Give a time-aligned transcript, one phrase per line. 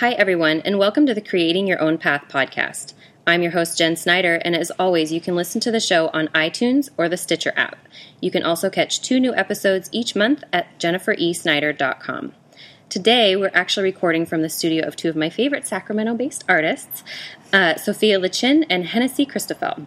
[0.00, 2.94] Hi, everyone, and welcome to the Creating Your Own Path podcast.
[3.26, 6.28] I'm your host, Jen Snyder, and as always, you can listen to the show on
[6.28, 7.86] iTunes or the Stitcher app.
[8.18, 12.32] You can also catch two new episodes each month at jenniferesnyder.com.
[12.88, 17.04] Today, we're actually recording from the studio of two of my favorite Sacramento based artists,
[17.52, 19.86] uh, Sophia Lichin and Hennessy Christoffel.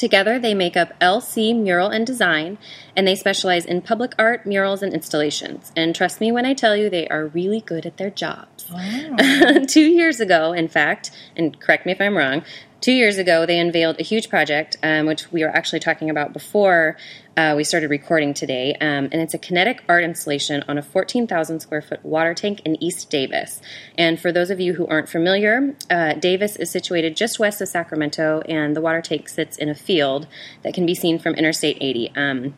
[0.00, 2.56] Together, they make up LC Mural and Design,
[2.96, 5.72] and they specialize in public art, murals, and installations.
[5.76, 8.64] And trust me when I tell you, they are really good at their jobs.
[8.70, 9.58] Wow.
[9.68, 12.42] Two years ago, in fact, and correct me if I'm wrong,
[12.80, 16.32] two years ago, they unveiled a huge project, um, which we were actually talking about
[16.32, 16.96] before
[17.40, 18.74] uh, we started recording today.
[18.82, 22.82] Um, and it's a kinetic art installation on a 14,000 square foot water tank in
[22.82, 23.62] East Davis.
[23.96, 27.68] And for those of you who aren't familiar, uh, Davis is situated just west of
[27.68, 30.26] Sacramento, and the water tank sits in a field
[30.62, 32.12] that can be seen from Interstate 80.
[32.14, 32.54] Um,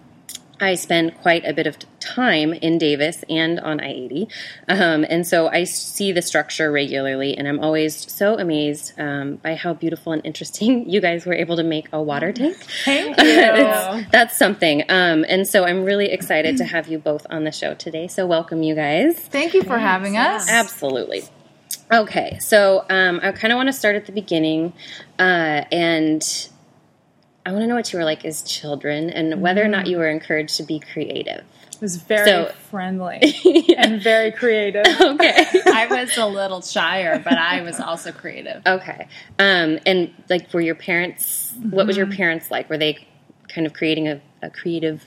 [0.63, 4.29] I spend quite a bit of time in Davis and on I 80.
[4.69, 9.57] Um, and so I see the structure regularly, and I'm always so amazed um, by
[9.57, 12.57] how beautiful and interesting you guys were able to make a water tank.
[12.85, 14.07] Thank you.
[14.11, 14.83] That's something.
[14.89, 18.07] Um, and so I'm really excited to have you both on the show today.
[18.07, 19.17] So welcome, you guys.
[19.17, 20.49] Thank you for having us.
[20.49, 21.23] Absolutely.
[21.93, 24.73] Okay, so um, I kind of want to start at the beginning,
[25.19, 26.49] uh, and
[27.45, 29.97] I want to know what you were like as children, and whether or not you
[29.99, 31.45] were encouraged to be creative.
[31.73, 33.19] It was very So- friendly
[33.77, 34.85] and very creative.
[35.01, 35.45] Okay.
[35.67, 38.63] I was a little shyer, but I was also creative.
[38.67, 39.09] okay.
[39.39, 41.53] Um, and like, were your parents?
[41.71, 42.71] What was your parents like?
[42.71, 43.05] Were they
[43.49, 45.05] kind of creating a, a creative?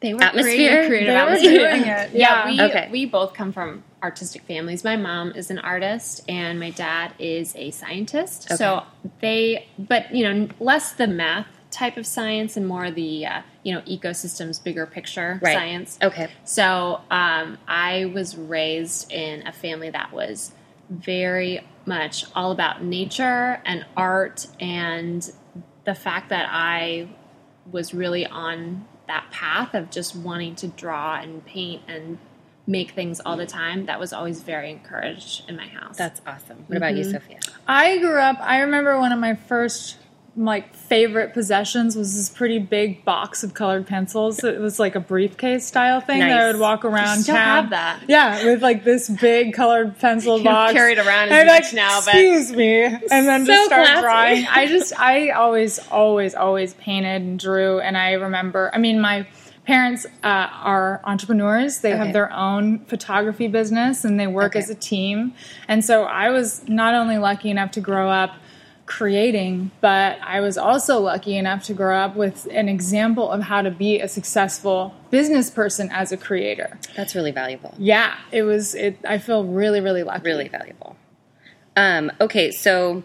[0.00, 0.86] They were Atmosphere?
[0.86, 1.70] creative, creative They were atmosphere.
[1.70, 1.86] doing it.
[1.86, 2.46] Yeah, Yeah.
[2.46, 2.88] we Okay.
[2.90, 4.84] we both come from artistic families.
[4.84, 8.50] My mom is an artist, and my dad is a scientist.
[8.50, 8.82] So
[9.20, 13.72] they, but you know, less the math type of science and more the uh, you
[13.74, 15.54] know ecosystems, bigger picture Right.
[15.54, 15.98] science.
[16.02, 16.28] Okay.
[16.44, 20.52] So um, I was raised in a family that was
[20.90, 25.28] very much all about nature and art, and
[25.84, 27.08] the fact that I
[27.72, 32.18] was really on that path of just wanting to draw and paint and
[32.66, 33.86] make things all the time.
[33.86, 35.96] That was always very encouraged in my house.
[35.96, 36.64] That's awesome.
[36.66, 37.12] What about you, mm-hmm.
[37.12, 37.40] Sophia?
[37.68, 39.98] I grew up, I remember one of my first
[40.36, 44.42] like favorite possessions was this pretty big box of colored pencils.
[44.42, 47.62] It was like a briefcase style thing that I would walk around still town.
[47.62, 48.02] have that.
[48.08, 50.72] Yeah, with like this big colored pencil box.
[50.72, 53.66] carried around as And I'd much like, now, but- excuse me, and then So just
[53.66, 54.00] start classy.
[54.02, 54.46] drawing.
[54.50, 58.72] I just, I always, always, always painted and drew, and I remember.
[58.74, 59.28] I mean, my
[59.66, 61.78] parents uh, are entrepreneurs.
[61.78, 61.98] They Okay.
[62.04, 64.58] have their own photography business, and they work Okay.
[64.60, 65.32] as a team.
[65.68, 68.32] And so I was not only lucky enough to grow up
[68.86, 73.62] creating, but I was also lucky enough to grow up with an example of how
[73.62, 76.78] to be a successful business person as a creator.
[76.94, 77.74] That's really valuable.
[77.78, 78.74] Yeah, it was.
[78.74, 78.98] It.
[79.08, 80.24] I feel really, really lucky.
[80.24, 80.96] really valuable.
[81.76, 83.02] Um, okay, so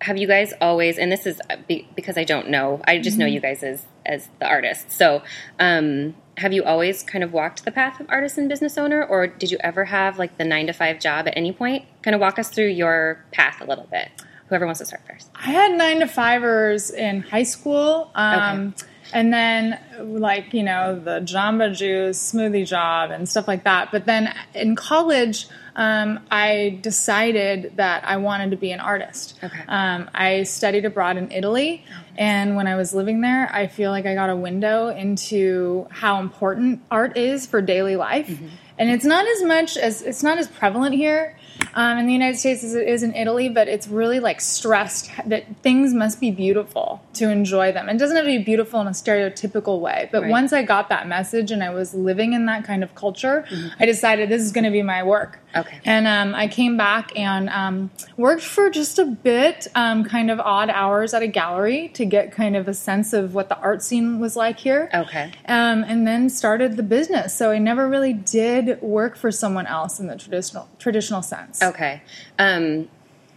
[0.00, 3.18] have you guys always, and this is uh, be, because I don't know, I just
[3.18, 4.94] know you guys as as the artists.
[4.94, 5.22] So,
[5.58, 9.26] um, have you always kind of walked the path of artist and business owner, or
[9.26, 11.84] did you ever have like the nine to five job at any point?
[12.02, 14.08] Kind of walk us through your path a little bit.
[14.48, 15.30] Whoever wants to start first.
[15.34, 18.10] I had nine to fivers in high school.
[18.14, 18.74] Um,
[19.12, 23.90] And then, like, you know, the Jamba Juice smoothie job and stuff like that.
[23.90, 29.38] But then in college, um, I decided that I wanted to be an artist.
[29.42, 29.60] Okay.
[29.68, 31.84] Um, I studied abroad in Italy.
[32.16, 36.20] And when I was living there, I feel like I got a window into how
[36.20, 38.28] important art is for daily life.
[38.76, 41.37] And it's not as much as, it's not as prevalent here
[41.74, 45.10] um, in the United States as it is in Italy, but it's really like stressed
[45.26, 47.88] that things must be beautiful to enjoy them.
[47.88, 50.30] It doesn't have to be beautiful in a stereotypical way, but Right.
[50.30, 53.44] once I got that message and I was living in that kind of culture,
[53.78, 55.40] I decided this is going to be my work.
[55.56, 55.80] Okay.
[55.84, 60.38] And um, I came back and um, worked for just a bit, um, kind of
[60.40, 63.82] odd hours at a gallery to get kind of a sense of what the art
[63.82, 64.90] scene was like here.
[64.92, 65.32] Okay.
[65.46, 67.34] Um, and then started the business.
[67.34, 71.62] So I never really did work for someone else in the traditional traditional sense.
[71.62, 72.02] Okay.
[72.38, 72.88] Um,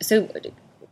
[0.02, 0.30] so,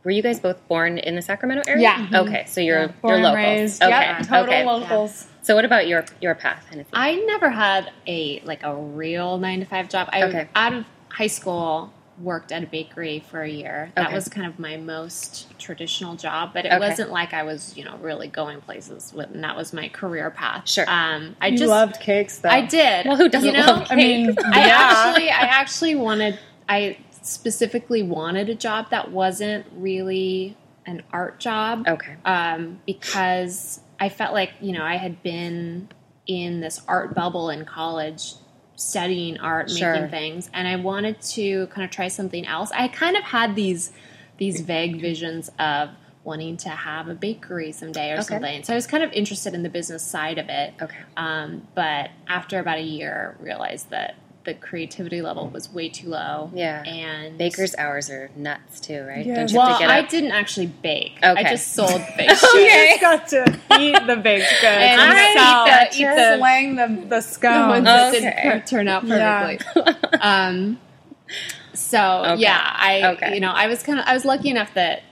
[0.04, 1.82] were you guys both born in the Sacramento area?
[1.82, 2.20] Yeah.
[2.20, 3.36] Okay, so you're Born you're and locals.
[3.36, 3.82] raised.
[3.82, 3.90] Okay.
[3.90, 4.64] Yeah, total okay.
[4.64, 5.26] locals.
[5.42, 6.90] So, what about your your path, Hennessy?
[6.92, 10.08] I never had a like a real nine to five job.
[10.12, 10.48] I Okay.
[10.54, 11.92] out of high school
[12.22, 13.92] worked at a bakery for a year.
[13.96, 14.14] That Okay.
[14.14, 16.78] was kind of my most traditional job, but it Okay.
[16.78, 20.30] wasn't like I was you know really going places with, and that was my career
[20.30, 20.68] path.
[20.68, 20.84] Sure.
[20.88, 22.48] Um, I You just loved cakes, though.
[22.50, 23.06] I did.
[23.06, 23.66] Well, who doesn't you know?
[23.66, 24.76] love I mean, I yeah.
[24.78, 26.38] actually, I actually wanted,
[26.68, 30.56] I specifically wanted a job that wasn't really
[30.86, 31.86] an art job.
[31.86, 32.16] Okay.
[32.24, 35.88] Um, because I felt like, you know, I had been
[36.26, 38.34] in this art bubble in college
[38.80, 39.92] studying art, Sure.
[39.92, 42.70] making things, and I wanted to kind of try something else.
[42.72, 43.92] I kind of had these
[44.38, 45.90] these vague visions of
[46.24, 48.22] wanting to have a bakery someday or Okay.
[48.22, 48.62] something.
[48.62, 50.72] So I was kind of interested in the business side of it.
[50.80, 50.96] Okay.
[51.16, 54.14] Um, but after about a year, realized that
[54.44, 56.50] the creativity level was way too low.
[56.54, 56.82] Yeah.
[56.84, 59.24] and Baker's hours are nuts too, right?
[59.26, 59.34] Yeah.
[59.36, 61.18] Don't you Well, have to get I didn't actually bake.
[61.22, 61.44] Okay.
[61.44, 62.72] I just sold baked She goods.
[62.72, 66.36] just got to eat the baked goods And and, I sell, eat the- eat the-
[66.38, 67.68] slang the, the the scone.
[67.68, 68.42] ones that Okay.
[68.42, 69.56] didn't turn out Yeah.
[69.58, 70.18] perfectly.
[70.20, 70.80] um,
[71.74, 72.40] so Okay.
[72.42, 73.34] yeah, I Okay.
[73.34, 75.02] you know I was kind of I was lucky enough that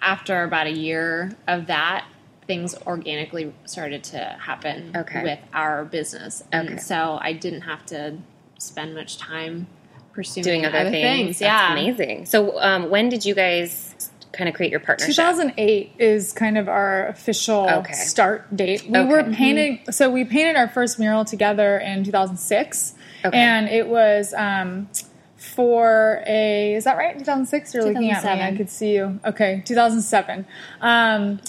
[0.00, 2.04] after about a year of that,
[2.46, 5.22] things organically started to happen Okay.
[5.22, 6.78] with our business, and Okay.
[6.78, 8.18] so I didn't have to
[8.58, 9.66] spend much time
[10.12, 11.38] pursuing doing other, things.
[11.38, 12.26] That's Yeah, amazing.
[12.26, 15.14] So, um, when did you guys kind of create your partnership?
[15.14, 17.92] 2008 is kind of our official Okay.
[17.92, 18.84] start date.
[18.88, 19.08] We Okay.
[19.08, 22.94] were painting, so we painted our first mural together in 2006,
[23.24, 23.36] Okay.
[23.36, 24.88] and it was um,
[25.36, 26.74] for a.
[26.74, 27.18] Is that right?
[27.18, 27.74] 2006.
[27.74, 28.42] You're looking at me.
[28.42, 29.20] I could see you.
[29.24, 30.46] Okay, 2007.
[30.80, 31.40] Um,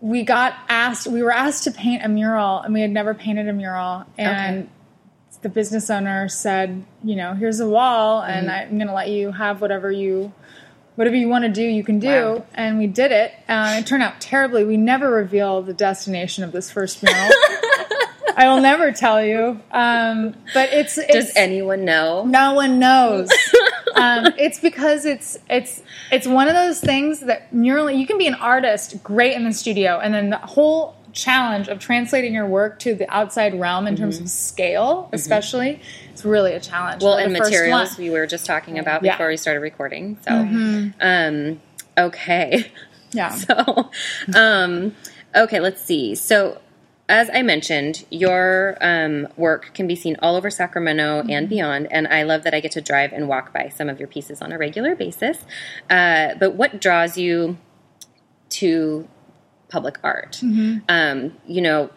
[0.00, 1.06] we got asked.
[1.06, 4.58] We were asked to paint a mural, and we had never painted a mural, and.
[4.64, 4.68] Okay.
[5.40, 8.30] The business owner said, "You know, here's a wall, Mm-hmm.
[8.32, 10.32] and I'm going to let you have whatever you
[10.96, 12.08] whatever you want to do, you can do.
[12.08, 12.46] Wow.
[12.54, 13.30] And we did it.
[13.46, 14.64] and it turned out terribly.
[14.64, 17.20] We never revealed the destination of this first mural.
[18.36, 19.60] I will never tell you.
[19.70, 22.24] Um, but it's, Does anyone know?
[22.24, 23.28] no one knows.
[23.94, 27.90] Um, it's because it's it's it's one of those things that mural.
[27.90, 31.78] You can be an artist, great in the studio, and then the whole challenge of
[31.78, 35.80] translating your work to the outside realm in terms of scale, especially,
[36.12, 37.02] it's really a challenge.
[37.02, 39.12] Well, and materials we were just talking about Yeah.
[39.12, 39.18] Mm-hmm.
[39.18, 40.18] before we started recording.
[40.22, 40.32] So,
[41.00, 41.60] um,
[41.96, 42.70] okay.
[43.12, 43.34] yeah.
[43.34, 43.90] So,
[44.34, 44.94] um,
[45.34, 46.14] okay, let's see.
[46.14, 46.60] So,
[47.08, 51.30] as I mentioned, your um, work can be seen all over Sacramento Mm-hmm.
[51.30, 53.98] and beyond, and I love that I get to drive and walk by some of
[53.98, 55.38] your pieces on a regular basis.
[55.88, 57.56] Uh, but what draws you
[58.50, 59.08] to
[59.68, 60.32] public art?
[60.42, 60.78] Mm-hmm.
[60.88, 61.90] Um, you know,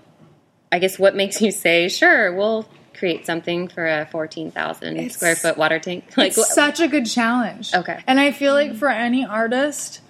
[0.71, 5.35] I guess what makes you say, "Sure, we'll create something for a fourteen thousand square
[5.35, 6.05] foot water tank"?
[6.17, 7.73] Like, it's what- such a good challenge.
[7.73, 7.99] Okay.
[8.07, 10.01] And I feel like for any artist,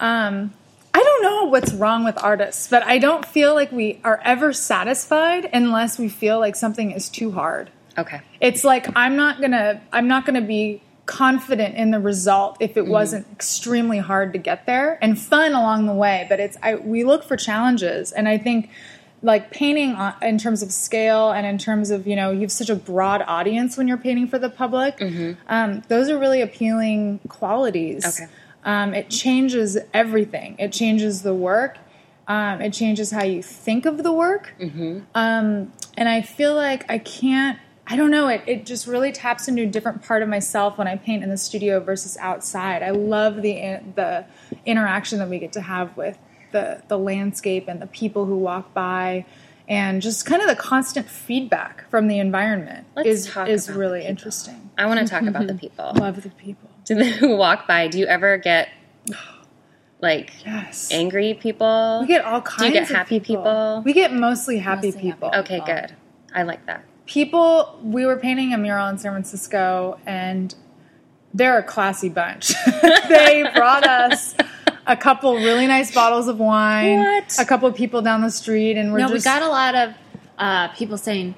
[0.00, 0.52] um,
[0.98, 4.52] I don't know what's wrong with artists, but I don't feel like we are ever
[4.52, 7.70] satisfied unless we feel like something is too hard.
[7.96, 12.76] okay, It's like I'm not gonna I'm not gonna be confident in the result if
[12.76, 16.26] it wasn't extremely hard to get there and fun along the way.
[16.28, 18.68] But it's I we look for challenges, and I think
[19.22, 22.70] like painting in terms of scale and in terms of you know you have such
[22.70, 25.00] a broad audience when you're painting for the public.
[25.46, 28.04] Um, those are really appealing qualities.
[28.04, 28.28] Okay.
[28.64, 30.56] Um, it changes everything.
[30.58, 31.78] It changes the work.
[32.26, 34.54] Um, it changes how you think of the work.
[35.14, 37.58] Um, and I feel like I can't.
[37.90, 38.28] I don't know.
[38.28, 41.30] It it just really taps into a different part of myself when I paint in
[41.30, 42.82] the studio versus outside.
[42.82, 44.26] I love the the
[44.66, 46.18] interaction that we get to have with
[46.52, 49.24] the the landscape and the people who walk by,
[49.66, 54.10] and just kind of the constant feedback from the environment Let's is is really people.
[54.10, 54.70] interesting.
[54.76, 55.92] I want to talk about the people.
[55.94, 56.67] Love the people.
[56.88, 58.68] To the who walk by, do you ever get
[60.00, 60.90] like Yes.
[60.92, 61.98] angry people?
[62.00, 62.60] We get all kinds.
[62.60, 63.82] Do you get of happy people?
[63.84, 65.30] We get mostly happy Mostly happy people.
[65.34, 65.94] okay, good.
[66.34, 66.84] I like that.
[67.06, 67.78] People.
[67.82, 70.54] We were painting a mural in San Francisco, and
[71.34, 72.52] they're a classy bunch.
[73.08, 74.34] they brought us
[74.86, 76.98] a couple really nice bottles of wine.
[77.00, 77.38] What?
[77.38, 79.74] A couple of people down the street, and we're no, just we got a lot
[79.74, 79.94] of
[80.38, 81.34] uh, people saying,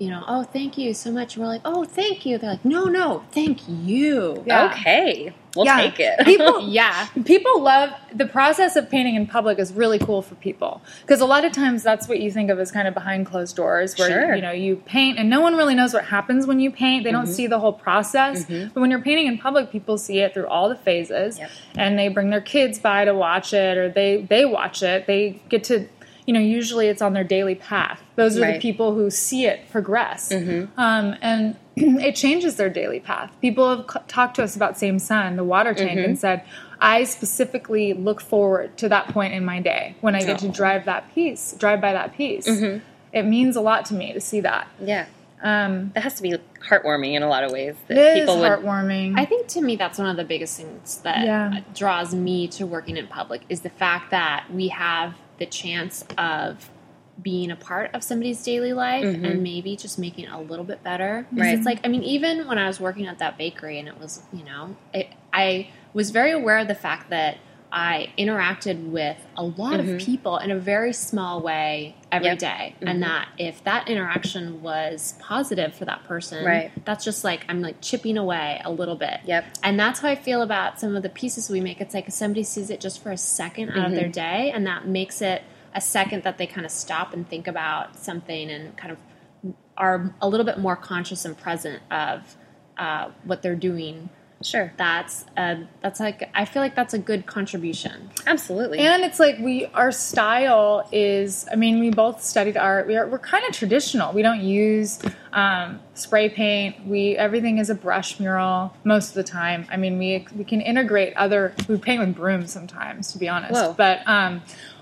[0.00, 1.36] you know, oh, thank you so much.
[1.36, 2.38] And we're like, oh, thank you.
[2.38, 4.42] They're like, no, no, thank you.
[4.46, 4.70] Yeah.
[4.72, 5.76] Okay, we'll Yeah.
[5.76, 6.24] take it.
[6.24, 7.06] People, Yeah.
[7.26, 11.26] people love the process of painting in public is really cool for people because a
[11.26, 14.08] lot of times that's what you think of as kind of behind closed doors where
[14.08, 14.34] Sure.
[14.36, 17.12] you know you paint and no one really knows what happens when you paint they
[17.12, 17.32] don't Mm-hmm.
[17.34, 20.68] see the whole process but when you're painting in public people see it through all
[20.70, 21.50] the phases Yep.
[21.76, 25.40] and they bring their kids by to watch it or they they watch it they
[25.50, 25.86] get to
[26.30, 28.54] you know usually it's on their daily path those are Right.
[28.54, 33.84] the people who see it progress um, and it changes their daily path people have
[33.92, 36.44] c- talked to us about same sun the water tank and said
[36.80, 40.52] i specifically look forward to that point in my day when i get to Oh.
[40.52, 42.46] drive that piece drive by that piece
[43.12, 45.06] it means a lot to me to see that yeah,
[45.42, 46.36] um, that has to be
[46.68, 47.74] heartwarming in a lot of ways.
[47.88, 48.48] That it is people would.
[48.50, 51.60] heartwarming I think to me that's one of the biggest things that Yeah.
[51.74, 56.70] draws me to working in public is the fact that we have the chance of
[57.20, 59.42] being a part of somebody's daily life and mm-hmm.
[59.42, 61.26] maybe just making it a little bit better.
[61.32, 61.56] Right.
[61.56, 64.22] It's like I mean, even when I was working at that bakery and it was,
[64.32, 67.38] you know, it, I was very aware of the fact that
[67.72, 69.98] I interacted with a lot of mm-hmm.
[69.98, 72.38] people in a very small way every Yep.
[72.38, 73.00] day, and mm-hmm.
[73.00, 76.72] that if that interaction was positive for that person, Right.
[76.84, 79.20] that's just like I'm like chipping away a little bit.
[79.24, 79.44] Yep.
[79.62, 81.80] And that's how I feel about some of the pieces we make.
[81.80, 84.10] It's like if somebody sees it just for a second out of their mm-hmm.
[84.10, 85.42] day, and that makes it
[85.74, 88.98] a second that they kind of stop and think about something and kind of
[89.76, 92.36] are a little bit more conscious and present of
[92.76, 94.10] uh, what they're doing.
[94.42, 94.72] Sure.
[94.78, 98.08] That's a, that's like I feel like that's a good contribution.
[98.26, 98.78] Absolutely.
[98.78, 102.86] And it's like we our style is I mean we both studied art.
[102.86, 104.14] We are we're kind of traditional.
[104.14, 104.98] We don't use
[105.34, 106.86] um, spray paint.
[106.86, 109.66] We everything is a brush mural most of the time.
[109.70, 113.52] I mean we we can integrate other we paint with brooms sometimes to be honest.
[113.52, 113.74] Whoa.
[113.74, 114.40] But um,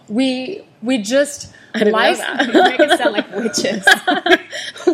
[0.08, 2.46] we we just didn't know like that.
[2.78, 3.84] Make it sound like witches.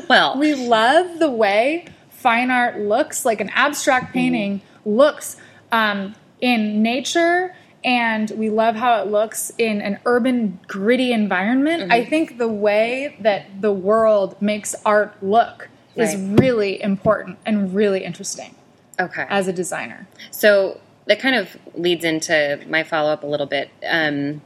[0.09, 1.87] well, we love the way
[2.25, 5.37] fine art looks like an abstract painting looks
[5.73, 7.54] um, in nature
[7.85, 11.93] and we love how it looks in an urban gritty environment.
[11.93, 18.02] I think the way that the world makes art look is really important and really
[18.02, 18.54] interesting
[18.99, 19.26] okay.
[19.28, 20.09] as a designer.
[20.31, 23.69] So that kind of leads into my follow up a little bit.
[23.87, 24.40] Um,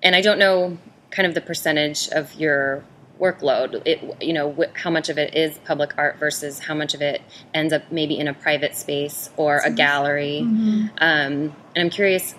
[0.00, 0.78] and I don't know
[1.10, 2.84] kind of the percentage of your
[3.24, 3.82] workload.
[3.86, 7.00] It, you know, wh- how much of it is public art versus how much of
[7.02, 10.40] it ends up maybe in a private space or a gallery.
[10.40, 12.34] Um, and I'm curious,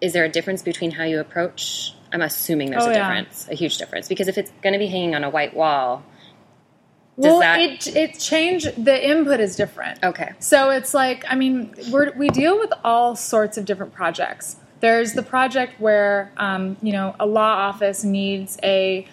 [0.00, 1.94] is there a difference between how you approach?
[2.12, 2.98] I'm assuming there's Oh, a yeah.
[3.08, 6.02] difference, a huge difference, because if it's going to be hanging on a white wall,
[7.18, 11.34] Does well that- it it change the input is different okay, So it's like, I
[11.34, 14.56] mean, we're, we deal with all sorts of different projects.
[14.80, 19.06] There's the project where, um, you know, a law office needs a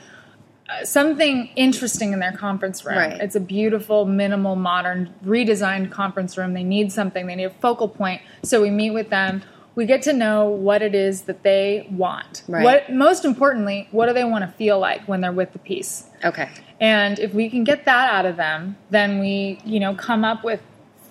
[0.83, 2.97] something interesting in their conference room.
[2.97, 3.21] Right.
[3.21, 6.53] It's a beautiful, minimal, modern, redesigned conference room.
[6.53, 7.27] They need something.
[7.27, 8.21] They need a focal point.
[8.43, 9.41] So we meet with them.
[9.75, 12.43] We get to know what it is that they want.
[12.47, 12.63] Right.
[12.63, 16.05] What most importantly, what do they want to feel like when they're with the piece?
[16.25, 16.49] okay,
[16.81, 20.43] And if we can get that out of them, then we, you know, come up
[20.43, 20.61] with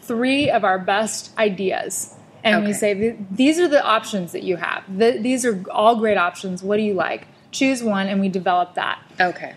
[0.03, 2.15] three of our best ideas.
[2.45, 4.85] And we say, these are the options that you have.
[4.99, 6.63] Th- these are all great options.
[6.63, 7.27] What do you like?
[7.51, 9.01] Choose one, and we develop that.
[9.21, 9.55] okay,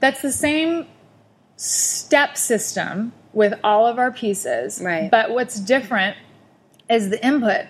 [0.00, 0.86] That's the same
[1.56, 4.80] step system with all of our pieces.
[4.82, 5.10] Right.
[5.10, 6.16] But what's different
[6.88, 7.66] is the input.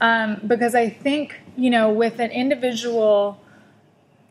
[0.00, 3.40] Um, because I think, you know, with an individual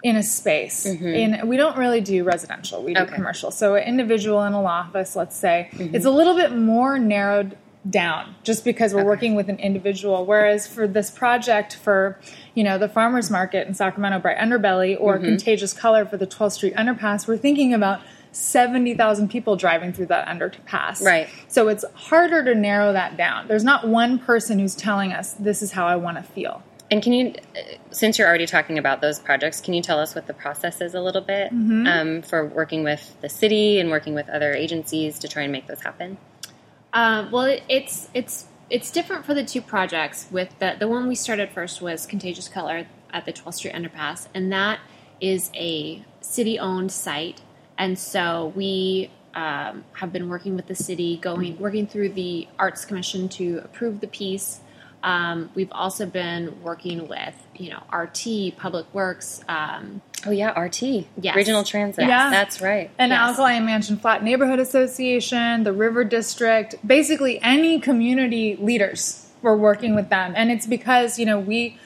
[0.04, 3.08] in a space, in we don't really do residential, we do Mm-hmm.
[3.08, 3.16] Okay.
[3.16, 3.52] commercial.
[3.52, 7.58] So an individual in a law office, let's say, it's a little bit more narrowed
[7.90, 10.26] down just because we're working with an individual.
[10.26, 12.20] Whereas for this project for,
[12.54, 15.26] you know, the farmers market in Sacramento, Bright Underbelly, or Mm-hmm.
[15.26, 18.02] Contagious Color for the 12th Street Underpass, we're thinking about
[18.34, 21.02] 70,000 people driving through that underpass.
[21.04, 21.28] Right.
[21.48, 23.48] So it's harder to narrow that down.
[23.48, 26.62] There's not one person who's telling us this is how I want to feel.
[26.92, 27.34] And can you,
[27.92, 30.94] since you're already talking about those projects, can you tell us what the process is
[30.94, 35.28] a little bit um, for working with the city and working with other agencies to
[35.28, 36.18] try and make those happen?
[36.98, 40.26] Um, well, it, it's it's it's different for the two projects.
[40.32, 44.28] With the the one we started first was Contagious Color at the 12th Street Underpass,
[44.34, 44.80] and that
[45.22, 47.42] is a city owned site,
[47.78, 52.84] and so we um, have been working with the city, going working through the Arts
[52.84, 54.62] Commission to approve the piece.
[55.04, 59.42] Um, we've also been working with you know RT, Public Works.
[59.48, 61.36] Um, Oh yeah, RT, Yes.
[61.36, 62.08] Regional Transit.
[62.08, 62.30] Yeah.
[62.32, 62.90] that's right.
[62.98, 63.20] And Yes.
[63.20, 70.10] Alkali Mansion Flat Neighborhood Association, the River District, basically any community leaders, we're working with
[70.10, 70.34] them.
[70.36, 71.78] And it's because, you know, we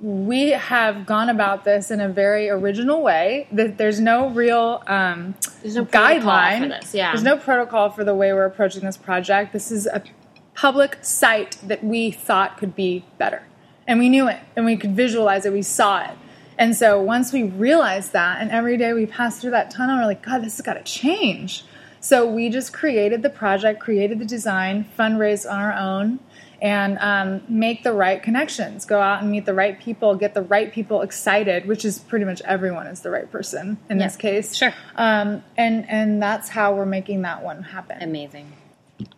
[0.00, 3.46] we have gone about this in a very original way.
[3.52, 7.12] That there's no real um, There's no guideline for this, yeah.
[7.12, 9.52] There's no protocol for the way we're approaching this project.
[9.52, 10.02] This is a
[10.54, 13.42] public site that we thought could be better.
[13.86, 16.16] And we knew it and we could visualize it, we saw it.
[16.58, 20.06] And so once we realized that, and every day we pass through that tunnel, we're
[20.06, 21.64] like, God, this has got to change.
[22.00, 26.20] So we just created the project, created the design, fundraise on our own,
[26.60, 28.84] and um, make the right connections.
[28.84, 32.24] Go out and meet the right people, get the right people excited, which is pretty
[32.24, 34.54] much everyone is the right person in this case.
[34.54, 34.72] sure.
[34.94, 38.00] Um, and and that's how we're making that one happen.
[38.00, 38.52] Amazing.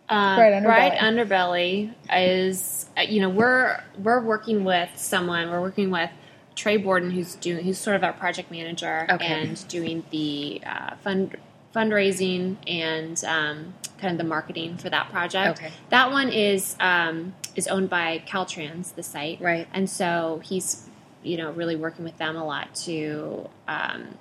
[0.09, 0.63] Uh, Bright Underbelly.
[0.63, 5.49] Bright Underbelly is, uh, you know, we're we're working with someone.
[5.49, 6.09] We're working with
[6.55, 9.25] Trey Borden, who's doing, who's sort of our project manager Okay.
[9.25, 11.35] and doing the uh, fund
[11.75, 15.59] fundraising and um, kind of the marketing for that project.
[15.59, 15.71] Okay.
[15.89, 19.67] That one is um, is owned by Caltrans, the site, Right.
[19.73, 20.87] And so he's,
[21.23, 24.17] you know, really working with them a lot to um,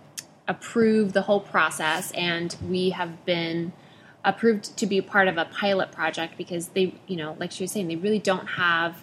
[0.48, 3.72] approve the whole process, and we have been
[4.24, 7.72] approved to be part of a pilot project because they, you know, like she was
[7.72, 8.96] saying, they really don't have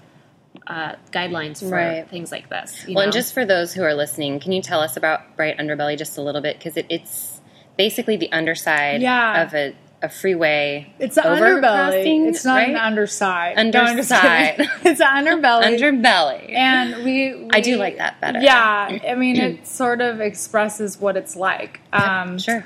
[0.67, 2.09] uh, guidelines for Right.
[2.09, 2.85] things like this.
[2.87, 5.57] you Well, and just for those who are listening, can you tell us about Bright
[5.57, 6.57] Underbelly just a little bit?
[6.57, 7.39] Because it, it's
[7.77, 9.43] basically the underside Yeah.
[9.43, 10.93] of a, a freeway.
[10.99, 12.27] It's the underbelly.
[12.27, 12.83] It's not an right?
[12.83, 13.55] underside.
[13.73, 14.55] No, Underside.
[14.83, 15.63] it's an underbelly.
[15.79, 16.51] Underbelly.
[16.53, 18.39] and we, I do like that better.
[18.39, 21.79] Yeah, I mean, it sort of expresses what it's like.
[21.93, 22.65] Um, sure.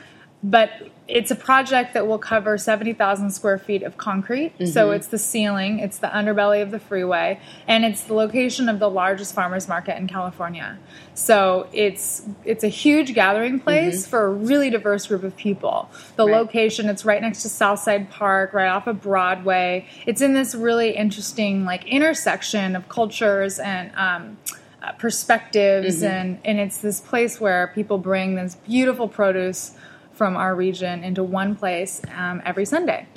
[0.52, 0.70] But
[1.08, 4.54] it's a project that will cover 70,000 square feet of concrete.
[4.58, 4.96] So Mm-hmm.
[4.96, 8.90] it's the ceiling, it's the underbelly of the freeway, and it's the location of the
[8.90, 10.78] largest farmers market in California.
[11.14, 15.90] So it's it's a huge gathering place for a really diverse group of people.
[16.16, 16.32] The Mm-hmm.
[16.32, 16.38] Right.
[16.42, 19.88] location, it's right next to Southside Park, right off of Broadway.
[20.06, 24.38] It's in this really interesting like intersection of cultures and um,
[24.84, 26.06] uh, perspectives, Mm-hmm.
[26.06, 29.72] and and it's this place where people bring this beautiful produce
[30.16, 33.08] from our region into one place um, every Sunday.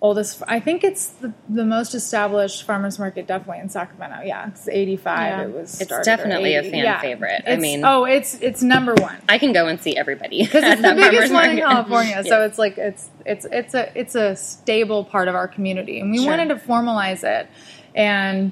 [0.00, 4.22] Oldest, I think it's the, the most established farmers market, definitely in Sacramento.
[4.24, 5.16] Yeah, it's '85.
[5.16, 5.42] Yeah.
[5.42, 5.80] It was.
[5.80, 6.70] It's definitely a 80.
[6.72, 7.42] fan favorite.
[7.46, 10.42] I mean- oh, it's it's number one I can go and see everybody.
[10.44, 11.72] because it's the biggest one in market.
[11.72, 12.24] California.
[12.26, 16.10] So it's like it's it's it's a it's a stable part of our community, and
[16.10, 16.30] we Sure.
[16.30, 17.46] wanted to formalize it
[17.94, 18.50] and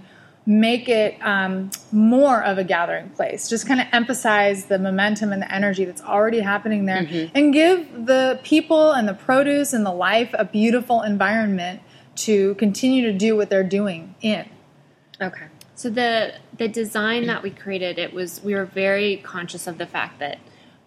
[0.50, 3.48] make it um, more of a gathering place.
[3.48, 7.36] Just kind of emphasize the momentum and the energy that's already happening there, Mm-hmm.
[7.36, 11.80] and give the people and the produce and the life a beautiful environment
[12.16, 14.48] to continue to do what they're doing in.
[15.20, 15.46] Okay.
[15.76, 19.86] So the the design that we created, it was we were very conscious of the
[19.86, 20.38] fact that,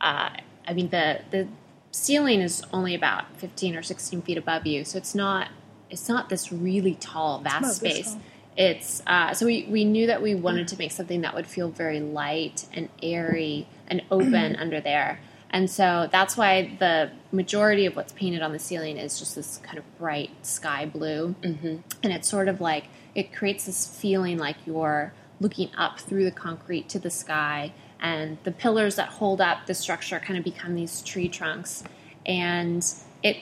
[0.02, 0.30] uh,
[0.68, 1.48] I mean the the
[1.92, 5.48] ceiling is only about fifteen or sixteen feet above you, so it's not
[5.90, 8.12] it's not this really tall vast space.
[8.12, 8.22] tall.
[8.56, 11.70] It's uh, so we we knew that we wanted to make something that would feel
[11.70, 15.20] very light and airy and open under there.
[15.54, 19.58] And so that's why the majority of what's painted on the ceiling is just this
[19.58, 21.36] kind of bright sky blue.
[21.42, 21.78] Mm-hmm.
[22.02, 26.32] And it's sort of like it creates this feeling like you're looking up through the
[26.32, 27.72] concrete to the sky.
[28.00, 31.84] And the pillars that hold up the structure kind of become these tree trunks.
[32.26, 32.84] And
[33.22, 33.38] it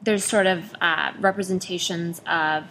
[0.00, 2.64] there's sort of uh, representations of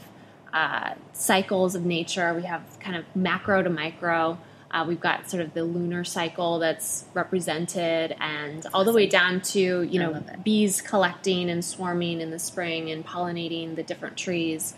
[0.53, 2.33] uh, cycles of nature.
[2.33, 4.37] We have kind of macro to micro.
[4.69, 9.41] Uh, we've got sort of the lunar cycle that's represented, and all the way down
[9.41, 14.73] to you know bees collecting and swarming in the spring and pollinating the different trees.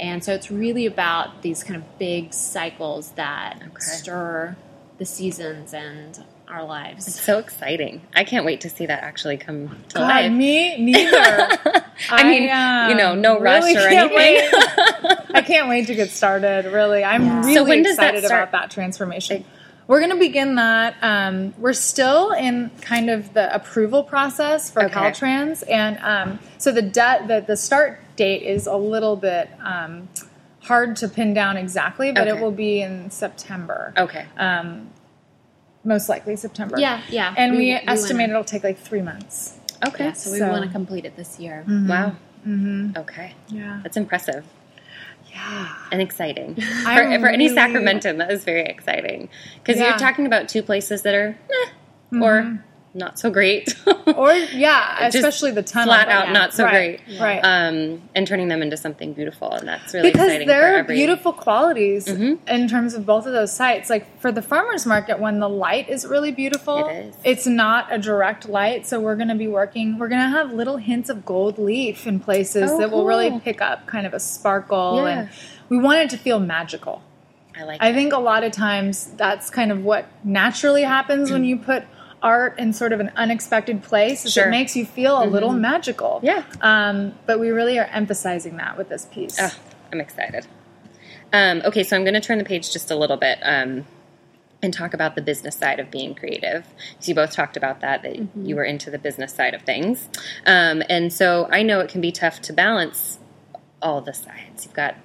[0.00, 3.80] And so it's really about these kind of big cycles that Okay.
[3.80, 4.56] stir
[4.98, 7.06] the seasons and our lives.
[7.08, 8.02] It's so exciting.
[8.14, 10.32] I can't wait to see that actually come to God, life.
[10.32, 11.16] me neither.
[12.10, 14.50] I mean, um, you know, no rush really or can't anything.
[14.50, 15.24] wait.
[15.34, 16.66] I can't wait to get started.
[16.66, 17.40] Really, I'm Yeah.
[17.40, 18.48] really So when does that excited start?
[18.48, 19.44] about that transformation.
[19.86, 20.96] We're going to begin that.
[21.00, 24.94] Um, we're still in kind of the approval process for Okay.
[24.94, 30.08] Caltrans, and um, so the, de- the the start date is a little bit um,
[30.60, 32.36] hard to pin down exactly, but Okay.
[32.38, 34.26] it will be in September, Okay.
[34.36, 34.90] um,
[35.88, 36.76] most likely September.
[36.78, 37.34] Yeah, yeah.
[37.36, 39.58] and we, wanna- estimate it'll take like three months.
[39.86, 40.06] Okay.
[40.06, 41.64] Yeah, so we want to complete it this year.
[41.66, 41.88] Mm-hmm.
[41.88, 42.16] Wow.
[42.46, 42.98] Mm-hmm.
[42.98, 43.34] Okay.
[43.48, 44.44] Yeah, That's impressive
[45.32, 45.68] yeah.
[45.92, 46.54] and exciting.
[46.60, 49.28] For, I'm for any really- Sacramentan, that is very exciting.
[49.62, 49.90] Because Yeah.
[49.90, 51.70] you're talking about two places that are eh,
[52.20, 52.56] or mm-hmm.
[52.98, 53.74] Not so great.
[54.16, 55.94] or yeah, especially the tunnel.
[55.94, 57.20] flat out not so right, great.
[57.20, 57.40] right?
[57.44, 59.50] um, and turning them into something beautiful.
[59.52, 62.38] And that's really because exciting there are every beautiful qualities Mhm.
[62.48, 63.88] in terms of both of those sites.
[63.88, 67.14] Like for the farmers market, when the light is really beautiful, It is.
[67.24, 68.86] it's not a direct light.
[68.86, 69.98] So we're going to be working.
[69.98, 73.38] We're going to have little hints of gold leaf in places Oh, that will really
[73.40, 75.20] pick up kind of a sparkle, Yeah.
[75.20, 75.28] and
[75.68, 77.02] we want it to feel magical.
[77.56, 77.94] I like I it.
[77.94, 81.82] think a lot of times that's kind of what naturally happens when you put
[82.22, 84.30] art in sort of an unexpected place.
[84.30, 84.44] Sure.
[84.44, 84.52] Mm-hmm.
[84.52, 86.20] It makes you feel a little magical.
[86.22, 86.44] Yeah.
[86.60, 89.36] Um, but we really are emphasizing that with this piece.
[89.40, 89.56] Ah,
[89.92, 90.46] I'm excited.
[91.32, 93.86] Um, okay, so I'm going to turn the page just a little bit um,
[94.62, 96.66] and talk about the business side of being creative.
[96.98, 100.08] So you both talked about that, that you were into the business side of things.
[100.46, 103.18] Um, and so I know it can be tough to balance
[103.82, 104.64] all the sides.
[104.64, 104.96] You've got,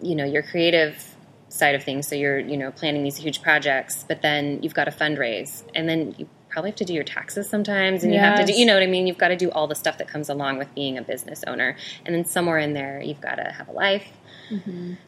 [0.00, 1.09] you know, your creative
[1.50, 2.08] side of things.
[2.08, 5.88] So you're, you know, planning these huge projects, but then you've got to fundraise, and
[5.88, 8.66] then you probably have to do your taxes sometimes, and you have to do, you
[8.66, 9.06] know what I mean.
[9.06, 11.76] You've got to do all the stuff that comes along with being a business owner,
[12.06, 14.06] and then somewhere in there, you've got to have a life.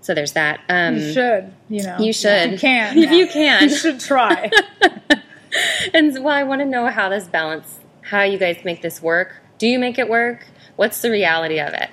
[0.02, 0.60] So there's that.
[0.68, 1.98] Um, You should, you know.
[1.98, 2.52] You should.
[2.52, 2.96] You can.
[3.02, 3.64] If you can.
[3.64, 4.50] You should try.
[5.94, 9.34] and well, I want to know how this balance, how you guys make this work.
[9.58, 10.46] Do you make it work?
[10.76, 11.90] What's the reality of it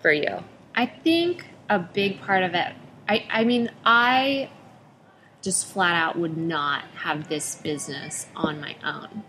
[0.00, 0.42] for you?
[0.74, 2.72] I think a big part of it,
[3.08, 4.50] I, I mean, I
[5.42, 9.24] just flat out would not have this business on my own.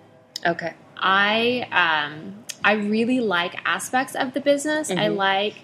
[0.46, 0.74] Okay.
[0.98, 4.90] I um, I really like aspects of the business.
[4.92, 5.16] I Mhm.
[5.18, 5.56] like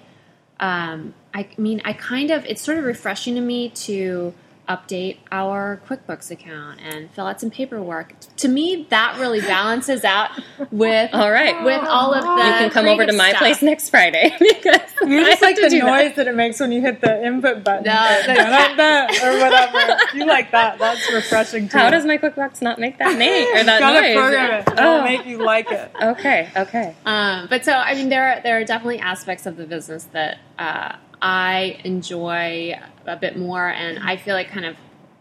[0.60, 4.34] um, I mean, I kind of, it's sort of refreshing to me to
[4.70, 8.14] update our QuickBooks account and fill out some paperwork.
[8.38, 10.30] To me, that really balances out
[10.72, 11.64] with All right.
[11.64, 12.30] with all of the.
[12.46, 13.40] you can come over to my stuff.
[13.40, 15.86] place next Friday because You I just have like the do that.
[16.08, 16.28] noise that.
[16.28, 17.84] it makes when you hit the input button.
[17.86, 19.98] No, the- dun, dun, or whatever.
[20.14, 20.78] You like that.
[20.78, 21.78] That's refreshing too.
[21.78, 24.16] How does my QuickBooks not make that name or that Gotta noise?
[24.16, 24.70] program it.
[24.74, 25.04] It'll Oh.
[25.04, 25.92] make you like it.
[26.02, 26.96] Okay, okay.
[27.06, 30.38] Um, but so I mean, there are, there are definitely aspects of the business that
[30.60, 34.76] uh, I enjoy a bit more, and I feel like kind of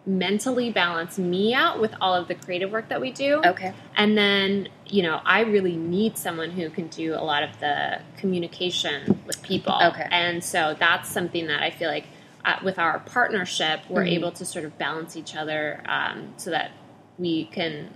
[0.07, 3.43] mentally balance me out with all of the creative work that we do.
[3.45, 3.75] Okay.
[3.95, 8.01] And then, you know, I really need someone who can do a lot of the
[8.17, 9.79] communication with people.
[9.83, 10.07] Okay.
[10.11, 12.07] And so that's something that I feel like
[12.45, 14.13] uh, with our partnership, we're Mhm.
[14.13, 16.71] able to sort of balance each other um, so that
[17.19, 17.91] we can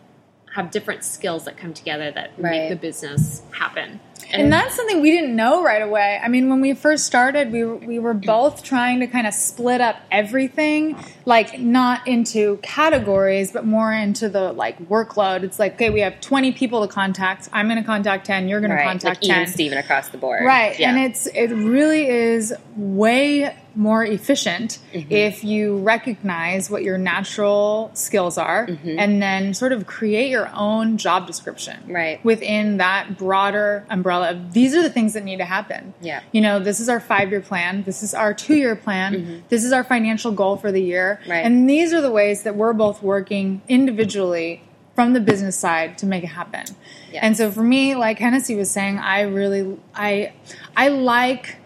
[0.55, 2.51] have different skills that come together that Right.
[2.63, 4.01] make the business happen.
[4.33, 6.21] And that's something we didn't know right away.
[6.23, 9.35] I mean, when we first started, we were, we were both trying to kind of
[9.35, 15.43] split up everything, like not into categories, but more into the like workload.
[15.43, 17.49] It's like, okay, we have 20 people to contact.
[17.53, 18.49] I'm going to contact 10.
[18.49, 19.41] You're going to contact like 10.
[19.43, 20.45] even Steven across the board.
[20.45, 20.79] Right.
[20.79, 20.91] Yeah.
[20.91, 25.11] And it's it really is way more efficient Mm-hmm.
[25.11, 28.99] if you recognize what your natural skills are Mm-hmm.
[28.99, 31.79] and then sort of create your own job description.
[31.89, 32.23] Right.
[32.23, 35.95] Within that broader umbrella of these are the things that need to happen.
[36.03, 36.21] Yeah.
[36.33, 39.85] You know, this is our 5-year plan, this is our 2-year plan, this is our
[39.85, 41.12] financial goal for the year.
[41.21, 41.31] Mm-hmm.
[41.31, 41.45] Right.
[41.45, 44.63] And these are the ways that we're both working individually
[44.95, 46.65] from the business side to make it happen.
[47.11, 47.21] Yeah.
[47.23, 50.33] And so for me, like Hennessy was saying, I really I
[50.77, 51.57] I like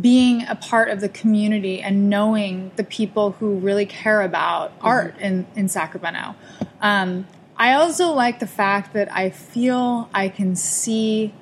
[0.00, 5.16] being a part of the community and knowing the people who really care about art
[5.18, 6.34] in, in Sacramento.
[6.80, 11.32] Um, I also like the fact that I feel I can see,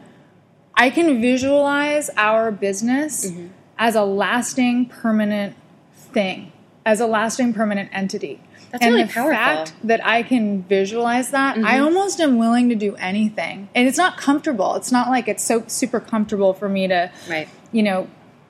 [0.75, 3.33] I can visualize our business
[3.79, 5.57] as a lasting, permanent
[5.95, 6.53] thing,
[6.87, 8.41] as a lasting, permanent entity.
[8.71, 9.33] That's and really the powerful.
[9.33, 11.85] fact that I can visualize that, I mm-hmm.
[11.85, 13.69] almost am willing to do anything.
[13.75, 14.75] And it's not comfortable.
[14.75, 17.49] It's not like it's so super comfortable for me to, Right.
[17.71, 18.09] you know,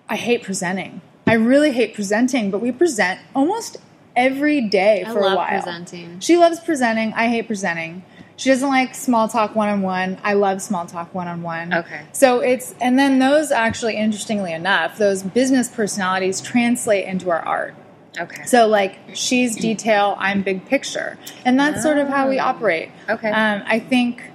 [0.09, 1.03] I hate presenting.
[1.27, 3.77] I really hate presenting, but we present almost
[4.16, 5.49] every day for a while.
[5.49, 6.20] presenting.
[6.20, 7.12] She loves presenting.
[7.14, 8.03] I hate presenting.
[8.37, 10.18] She doesn't like small talk one on one.
[10.25, 11.73] I love small talk one on one.
[11.73, 12.03] Okay.
[12.12, 17.75] So it's, and then those actually, interestingly enough, those business personalities translate into our art.
[18.18, 18.44] Okay.
[18.44, 22.90] So like she's detail, I'm big picture, and that's sort of how we operate.
[23.09, 23.29] Okay.
[23.31, 24.31] Um, I think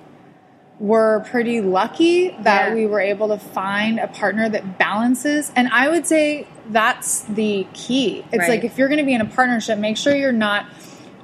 [0.79, 2.73] we're pretty lucky that Yeah.
[2.73, 7.67] we were able to find a partner that balances, and I would say that's the
[7.73, 8.23] key.
[8.31, 8.49] It's Right.
[8.49, 10.65] like if you're going to be in a partnership, make sure you're not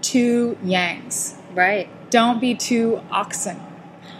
[0.02, 1.34] two yangs.
[1.54, 1.88] right.
[2.12, 3.60] Don't be two oxen.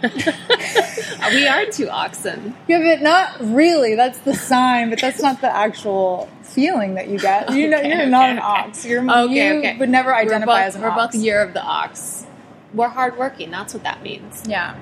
[1.32, 2.54] we are two oxen.
[2.68, 3.94] Yeah, but not really.
[3.94, 7.52] That's the sign, but that's not the actual feeling that you get.
[7.52, 8.46] You know, Okay, you're not an okay.
[8.46, 8.84] ox.
[8.84, 9.76] You're Okay, you okay.
[9.78, 11.14] would never identify we're both, as an we're ox.
[11.16, 12.26] both year of the ox.
[12.74, 13.50] We're hardworking.
[13.50, 14.42] That's what that means.
[14.46, 14.76] Yeah.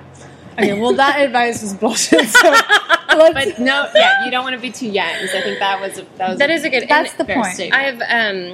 [0.57, 0.79] Okay.
[0.79, 2.27] Well, that advice was bullshit.
[2.27, 2.49] So
[3.09, 3.33] let's.
[3.33, 5.33] But no, yeah, you don't want to be two yangs.
[5.33, 6.87] I think that was a, that was That is a good.
[6.87, 7.45] That's the point.
[7.47, 7.73] statement.
[7.73, 8.01] I've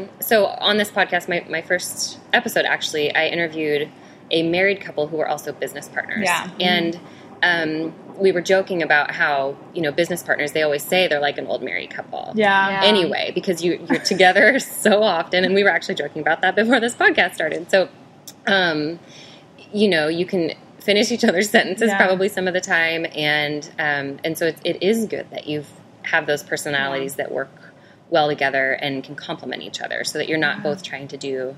[0.02, 3.90] um so on this podcast, my my first episode actually, I interviewed
[4.32, 6.24] a married couple who were also business partners.
[6.26, 6.50] Yeah.
[6.60, 7.00] and
[7.44, 11.38] um we were joking about how you know business partners they always say they're like
[11.40, 12.32] an old married couple.
[12.36, 12.70] yeah.
[12.70, 12.88] Yeah.
[12.88, 16.80] Anyway, because you you're together so often, and we were actually joking about that before
[16.80, 17.70] this podcast started.
[17.72, 17.90] So,
[18.48, 19.00] um,
[19.74, 21.98] you know, you can finish each other's sentences Yeah.
[21.98, 25.64] probably some of the time, and um, and so it, it is good that you
[26.04, 27.50] have those personalities that work
[28.10, 31.56] well together and can complement each other, so that you're not both trying to do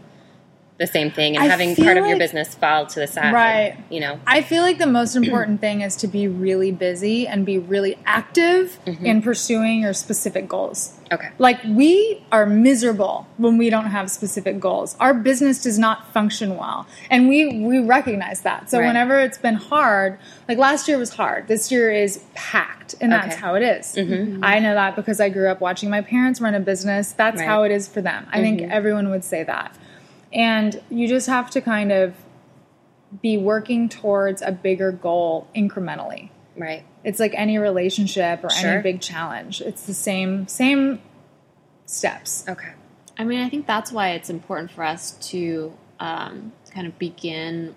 [0.79, 3.77] the same thing and I having part of your business fall to the side, Right.
[3.91, 7.45] You know, I feel like the most important thing is to be really busy and
[7.45, 9.05] be really active Mm-hmm.
[9.05, 10.97] in pursuing your specific goals.
[11.11, 14.95] okay, Like we are miserable when we don't have specific goals.
[14.99, 18.69] Our business does not function well, and we we recognize that.
[18.71, 18.87] So Right.
[18.87, 20.17] whenever it's been hard,
[20.49, 21.47] like last year was hard.
[21.47, 23.41] This year is packed, and that's Okay.
[23.41, 23.93] how it is.
[23.95, 24.13] Mm-hmm.
[24.13, 24.43] Mm-hmm.
[24.43, 27.11] I know that because I grew up watching my parents run a business.
[27.11, 27.47] That's Right.
[27.47, 28.25] how it is for them.
[28.31, 28.71] I think mm-hmm.
[28.71, 29.75] everyone would say that.
[30.33, 32.15] And you just have to kind of
[33.21, 36.29] be working towards a bigger goal incrementally.
[36.57, 38.71] right, It's like any relationship or Sure.
[38.71, 39.61] any big challenge.
[39.61, 40.99] It's the same same
[41.85, 42.43] steps.
[42.47, 42.73] okay,
[43.17, 47.75] I mean, I think that's why it's important for us to um, kind of begin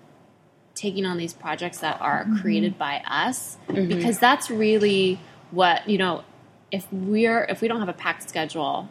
[0.75, 2.37] taking on these projects that are Mm-hmm.
[2.41, 5.19] created by us, because that's really
[5.51, 6.23] what you know.
[6.71, 8.89] If we're if we don't have a packed schedule,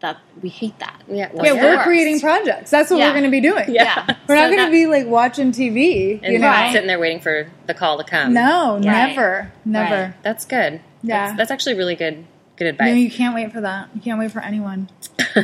[0.00, 1.02] that we hate that.
[1.08, 1.82] yeah, That's Yeah, we're worst.
[1.84, 2.70] creating projects.
[2.70, 3.06] That's what Yeah.
[3.08, 3.64] we're going to be doing.
[3.74, 4.04] Yeah.
[4.28, 6.46] We're So not going to be like watching TV, and you know.
[6.46, 6.72] Right.
[6.72, 8.32] sitting there waiting for the call to come.
[8.32, 8.80] No, Right.
[8.84, 9.52] never.
[9.64, 9.94] Never.
[9.94, 10.22] Right.
[10.22, 10.80] That's good.
[11.02, 11.26] Yeah.
[11.26, 12.24] That's, that's actually really good
[12.56, 12.86] Good advice.
[12.86, 13.04] No, advice.
[13.04, 13.88] you can't wait for that.
[13.94, 14.88] You can't wait for anyone.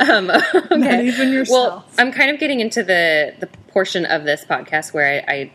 [0.00, 0.76] um, okay.
[0.76, 1.84] Not even Well.
[1.98, 5.52] I'm kind of getting into the the portion of this podcast where I I,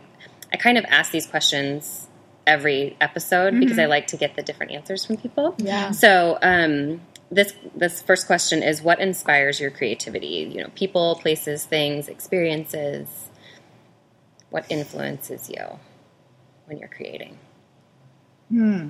[0.53, 2.07] I kind of ask these questions
[2.47, 5.51] every episode because I like to get the different answers from people.
[5.53, 5.67] Mm-hmm.
[5.67, 5.91] Yeah.
[5.91, 10.49] So um, this this first question is what inspires your creativity?
[10.51, 13.29] You know, people, places, things, experiences.
[14.49, 15.79] What influences you
[16.65, 17.37] when you're creating?
[18.49, 18.89] Hmm.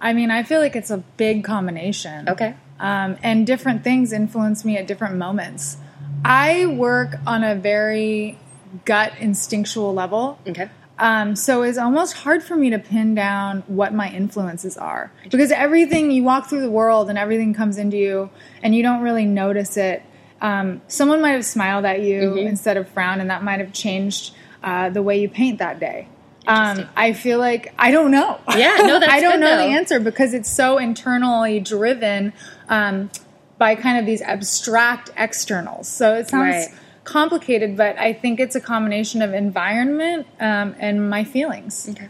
[0.00, 2.28] I mean, I feel like it's a big combination.
[2.28, 2.54] Okay.
[2.78, 5.76] um, and different things influence me at different moments.
[6.24, 8.38] I work on a very
[8.84, 10.38] gut instinctual level.
[10.46, 10.68] Okay.
[11.02, 15.50] Um, so it's almost hard for me to pin down what my influences are because
[15.50, 18.30] everything you walk through the world and everything comes into you
[18.62, 20.00] and you don't really notice it.
[20.40, 24.32] Um, someone might have smiled at you instead of frowned, and that might have changed
[24.62, 26.06] uh, the way you paint that day.
[26.46, 28.40] Um, I feel like I don't know.
[28.56, 29.68] Yeah, no, that's I don't good, know though.
[29.68, 32.32] the answer because it's so internally driven
[32.68, 33.10] um,
[33.58, 35.88] by kind of these abstract externals.
[35.88, 36.68] So it sounds Right.
[37.04, 42.08] Complicated, but I think it's a combination of environment um, and my feelings Okay.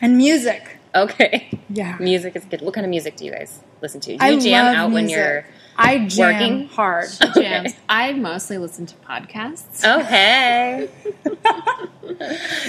[0.00, 0.78] and music.
[0.94, 1.50] Okay.
[1.68, 2.60] Yeah, Music is good.
[2.60, 4.06] What kind of music do you guys listen to?
[4.06, 5.44] Do you I jam out when you're
[5.76, 6.68] I jam working?
[6.68, 7.08] hard.
[7.34, 7.74] Jams.
[7.88, 9.80] I mostly listen to podcasts.
[9.84, 10.88] Oh hey.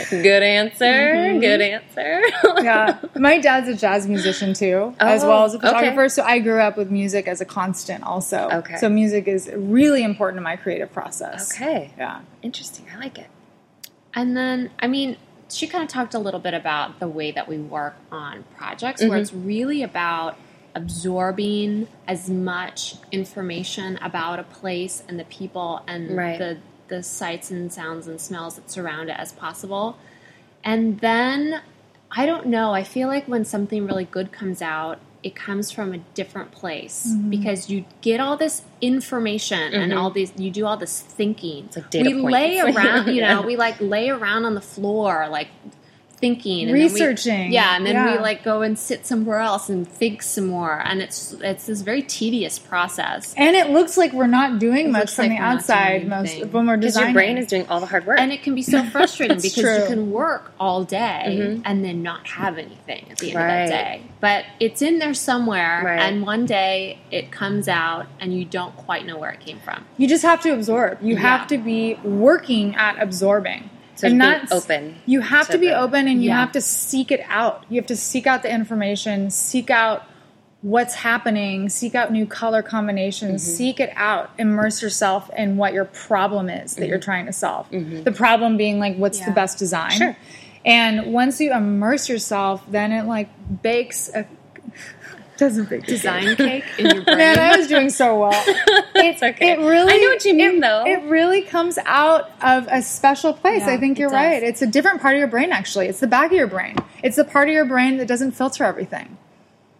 [0.09, 0.85] good answer.
[0.85, 1.39] Mm-hmm.
[1.39, 2.21] Good answer.
[2.63, 5.67] yeah, my dad's a jazz musician too, as Oh, well as a okay.
[5.67, 6.09] photographer.
[6.09, 8.49] So I grew up with music as a constant, also.
[8.51, 8.77] Okay.
[8.77, 11.53] So music is really important to my creative process.
[11.53, 11.91] okay.
[11.97, 12.21] Yeah.
[12.41, 12.85] Interesting.
[12.93, 13.27] I like it.
[14.13, 15.17] And then, I mean,
[15.49, 19.03] she kind of talked a little bit about the way that we work on projects,
[19.03, 20.37] where it's really about
[20.75, 26.37] absorbing as much information about a place and the people and Right.
[26.37, 26.57] the
[26.87, 29.97] the sights and sounds and smells that surround it as possible.
[30.63, 31.61] And then
[32.11, 35.93] I don't know, I feel like when something really good comes out, it comes from
[35.93, 37.31] a different place mm-hmm.
[37.31, 39.99] because you get all this information and mm-hmm.
[39.99, 41.65] all these you do all this thinking.
[41.65, 43.45] It's like data we lay around, you know, Yeah.
[43.45, 45.47] we like lay around on the floor like
[46.25, 47.33] thinking and Researching.
[47.33, 50.47] Then we, yeah, and then we like go and sit somewhere else and think some
[50.47, 53.33] more and it's it's this very tedious process.
[53.37, 56.51] And it looks like we're not doing much from like the outside most anything.
[56.51, 57.09] when we're Because designing.
[57.09, 58.19] your brain is doing all the hard work.
[58.19, 61.61] And it can be so frustrating That's because you can work all day mm-hmm.
[61.65, 63.63] and then not have anything at the end Right.
[63.63, 64.01] of that day.
[64.19, 65.99] But it's in there somewhere, Right.
[65.99, 69.85] and one day it comes out, and you don't quite know where it came from.
[69.97, 70.99] You just have to absorb.
[71.01, 71.21] You Yeah.
[71.21, 73.69] have to be working at absorbing.
[73.95, 76.39] So and that's open You have to be the- open and you Yeah.
[76.41, 77.63] have to seek it out.
[77.69, 80.03] You have to seek out the information, seek out
[80.61, 83.55] what's happening, seek out new color combinations, Mm-hmm.
[83.55, 87.03] seek it out, immerse yourself in what your problem is that you're Mm-hmm.
[87.05, 87.67] trying to solve.
[87.71, 89.91] The problem being like what's the best design.
[89.91, 90.17] Sure.
[90.65, 93.29] And once you immerse yourself, then it like
[93.61, 94.25] bakes a
[95.37, 95.85] doesn't bake.
[95.85, 97.17] Design cake in your brain.
[97.17, 98.43] Man, I was doing so well.
[98.97, 99.51] It, okay.
[99.51, 99.91] it really.
[99.93, 100.83] I know what you mean, it, though.
[100.87, 103.61] It really comes out of a special place.
[103.67, 104.15] Yeah, I think you're does.
[104.15, 104.41] right.
[104.41, 105.51] It's a different part of your brain.
[105.51, 106.75] Actually, it's the back of your brain.
[107.03, 109.17] It's the part of your brain that doesn't filter everything.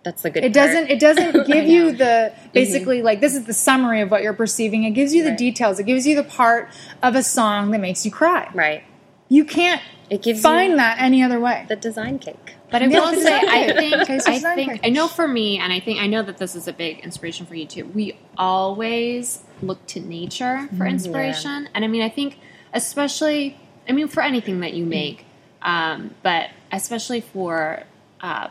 [0.04, 0.68] That's the good It part.
[0.68, 0.90] doesn't.
[0.92, 2.04] It doesn't give you the
[2.36, 2.50] Mm-hmm.
[2.52, 4.84] basically like this is the summary of what you're perceiving.
[4.84, 5.38] It gives you the Right.
[5.40, 5.80] details.
[5.80, 6.70] It gives you the part
[7.02, 8.50] of a song that makes you cry.
[8.54, 8.84] Right.
[9.30, 11.66] You can't It gives find you that any other way.
[11.70, 12.55] the design cake.
[12.76, 13.34] But I will say.
[13.34, 14.80] I think, I think.
[14.84, 17.46] I know for me, and I think I know that this is a big inspiration
[17.46, 17.86] for you too.
[17.86, 22.38] We always look to nature for inspiration, and I mean, I think
[22.74, 23.58] especially,
[23.88, 25.26] I mean, for anything that you make,
[25.62, 27.84] um, but especially for
[28.20, 28.50] uh,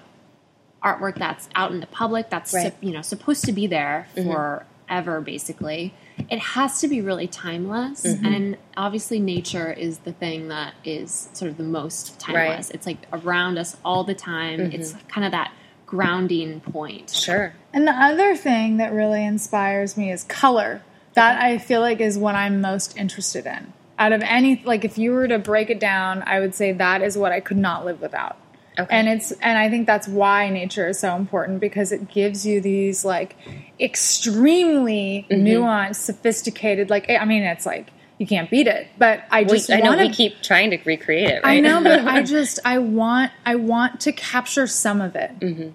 [0.82, 2.72] artwork that's out in the public, that's Right.
[2.80, 5.92] you know supposed to be there forever, basically.
[6.30, 8.24] It has to be really timeless, mm-hmm.
[8.24, 12.70] and obviously, nature is the thing that is sort of the most timeless.
[12.70, 14.60] It's like around us all the time.
[14.60, 14.80] Mm-hmm.
[14.80, 15.52] It's kind of that
[15.87, 17.10] grounding point.
[17.10, 17.54] Sure.
[17.72, 20.82] And the other thing that really inspires me is color.
[21.14, 23.72] That I feel like is what I'm most interested in.
[23.96, 27.02] Out of any like if you were to break it down, I would say that
[27.02, 28.37] is what I could not live without.
[28.78, 28.96] Okay.
[28.96, 32.60] And it's and I think that's why nature is so important because it gives you
[32.60, 33.37] these like
[33.80, 35.46] extremely Mm-hmm.
[35.46, 38.88] nuanced, sophisticated like I mean it's like you can't beat it.
[38.98, 41.56] But I We, just I know wanna, we keep trying to recreate it, right?
[41.56, 45.30] I know, but I just I want I want to capture some of it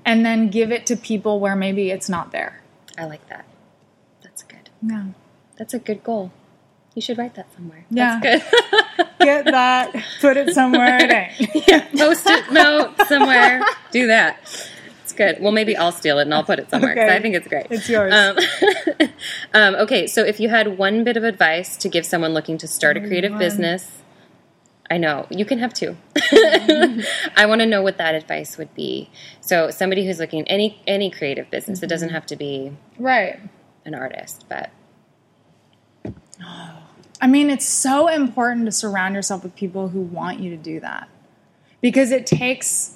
[0.05, 2.61] and then give it to people where maybe it's not there.
[2.97, 3.45] I like that.
[4.23, 4.69] That's good.
[4.81, 5.05] Yeah.
[5.57, 6.31] That's a good goal.
[6.95, 7.85] You should write that somewhere.
[7.89, 8.19] Yeah.
[8.21, 8.43] That's
[8.97, 9.07] good.
[9.19, 11.91] Get that, put it somewhere it ain't.
[11.97, 13.63] Post-it note somewhere.
[13.91, 14.37] Do that.
[15.03, 15.37] It's good.
[15.41, 16.91] Well, maybe I'll steal it and I'll put it somewhere.
[16.91, 17.15] Okay.
[17.15, 17.67] I think it's great.
[17.69, 18.13] It's yours.
[18.13, 18.37] Um,
[19.53, 22.67] um, okay, so if you had one bit of advice to give someone looking to
[22.67, 23.39] start a creative one.
[23.39, 24.01] business,
[24.91, 25.27] I know.
[25.29, 25.97] You can have two.
[26.31, 29.09] I want to know what that advice would be.
[29.41, 33.39] So somebody who's looking any any creative business, it doesn't have to be Right.
[33.85, 34.71] an artist, but
[37.21, 40.79] I mean, it's so important to surround yourself with people who want you to do
[40.79, 41.09] that
[41.81, 42.95] because it takes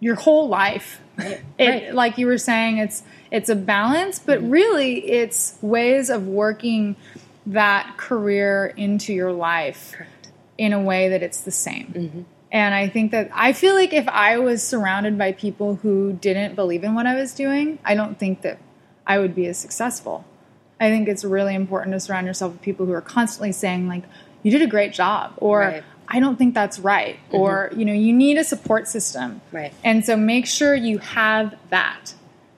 [0.00, 1.00] your whole life.
[1.18, 1.94] It, Right.
[1.94, 4.50] Like you were saying, it's it's a balance, but mm-hmm.
[4.50, 6.96] really, it's ways of working
[7.46, 10.32] that career into your life correct.
[10.58, 11.86] in a way that it's the same.
[11.86, 12.22] Mm-hmm.
[12.50, 16.54] And I think that I feel like if I was surrounded by people who didn't
[16.54, 18.58] believe in what I was doing, I don't think that
[19.06, 20.24] I would be as successful.
[20.82, 24.02] I think it's really important to surround yourself with people who are constantly saying like
[24.42, 25.84] you did a great job or Right.
[26.08, 27.36] I don't think that's right mm-hmm.
[27.36, 29.40] or you know you need a support system.
[29.52, 29.72] Right.
[29.84, 32.14] And so make sure you have that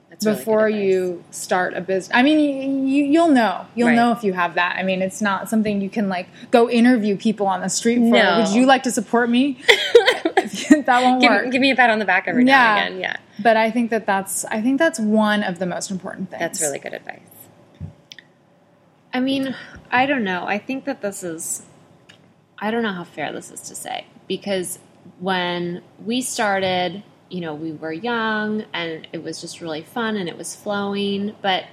[0.09, 0.83] That's before advice.
[0.83, 2.11] you start a business.
[2.13, 2.51] I mean, you,
[2.93, 3.65] you, you'll know.
[3.75, 3.95] You'll Right.
[3.95, 4.75] know if you have that.
[4.77, 8.15] I mean, it's not something you can like go interview people on the street for.
[8.19, 8.39] No.
[8.39, 9.61] Would you like to support me?
[10.35, 11.43] that won't work.
[11.43, 12.99] Give, give me a pat on the back every now and again.
[12.99, 16.39] Yeah, but I think that that's I think that's one of the most important things.
[16.39, 17.19] that's really good advice.
[19.15, 19.55] I mean,
[19.89, 20.45] I don't know.
[20.45, 21.63] I think that this is,
[22.59, 24.77] I don't know how fair this is to say because
[25.21, 30.27] when we started, you know, we were young and it was just really fun and
[30.27, 31.63] it was flowing, but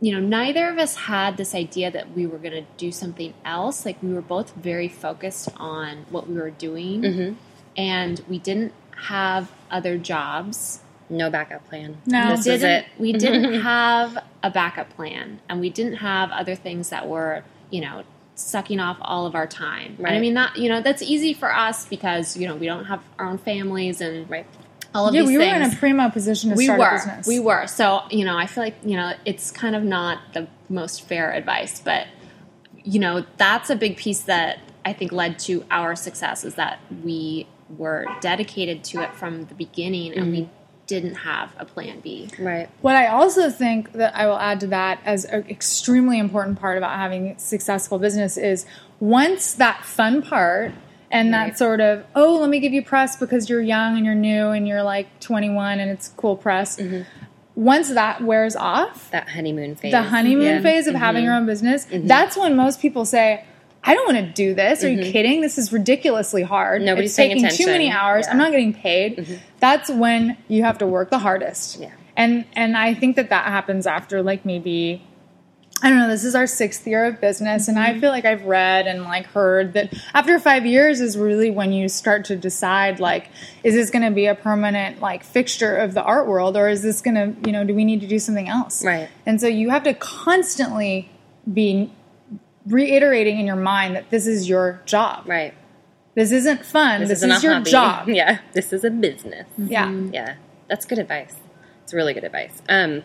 [0.00, 3.32] you know, neither of us had this idea that we were going to do something
[3.44, 3.86] else.
[3.86, 7.36] Like we were both very focused on what we were doing Mhm.
[7.76, 11.98] and we didn't have other jobs No backup plan.
[12.06, 12.30] No.
[12.30, 12.86] this is didn't, it.
[12.98, 17.80] we didn't have a backup plan and we didn't have other things that were you
[17.80, 21.34] know sucking off all of our time and i mean that you know that's easy
[21.34, 24.46] for us because you know we don't have our own families and Right.
[24.94, 26.92] all of yeah, these we were in a primo position to we start were a
[26.92, 27.26] business.
[27.26, 30.48] we were so you know i feel like you know it's kind of not the
[30.70, 32.06] most fair advice but
[32.82, 36.78] you know that's a big piece that i think led to our success is that
[37.04, 37.46] we
[37.76, 40.59] were dedicated to it from the beginning and we mm-hmm.
[40.92, 42.68] Didn't have a plan b Right.
[42.80, 46.76] What I also think that I will add to that as an extremely important part
[46.76, 48.66] about having a successful business is
[48.98, 50.72] once that fun part
[51.12, 54.14] and that sort of, oh, let me give you press because you're young and you're
[54.32, 56.80] new and you're like 21 and it's cool press.
[57.56, 59.92] Once that wears off, That honeymoon phase.
[59.92, 60.52] the honeymoon Yeah.
[60.54, 60.62] Mm-hmm.
[60.62, 63.44] phase of having your own business, that's when most people say,
[63.82, 64.84] I don't want to do this.
[64.84, 65.40] Are you kidding?
[65.40, 66.80] This is ridiculously hard.
[66.80, 66.86] Mm-hmm.
[66.86, 67.92] Nobody's it's taking too many attention.
[67.92, 68.26] hours.
[68.28, 69.40] I'm not getting paid.
[69.58, 71.78] That's when you have to work the hardest.
[71.80, 71.92] Yeah.
[72.16, 75.02] And and I think that that happens after like maybe
[75.82, 76.08] I don't know.
[76.08, 77.96] This is our sixth year of business, and Mm-hmm.
[77.96, 81.72] I feel like I've read and like heard that after five years is really when
[81.72, 83.30] you start to decide like,
[83.64, 86.82] is this going to be a permanent like fixture of the art world, or is
[86.82, 88.84] this going to you know do we need to do something else?
[88.84, 89.08] Right.
[89.24, 91.08] And so you have to constantly
[91.50, 91.90] be
[92.66, 95.24] reiterating in your mind that this is your job.
[95.26, 95.54] Right.
[96.14, 97.00] This isn't fun.
[97.00, 97.70] This, This, isn't is your hobby.
[97.70, 98.08] job.
[98.20, 98.38] Yeah.
[98.52, 99.46] This is a business.
[99.56, 99.90] Yeah.
[100.12, 100.34] Yeah.
[100.68, 101.34] That's good advice.
[101.84, 102.60] It's really good advice.
[102.68, 103.02] Um,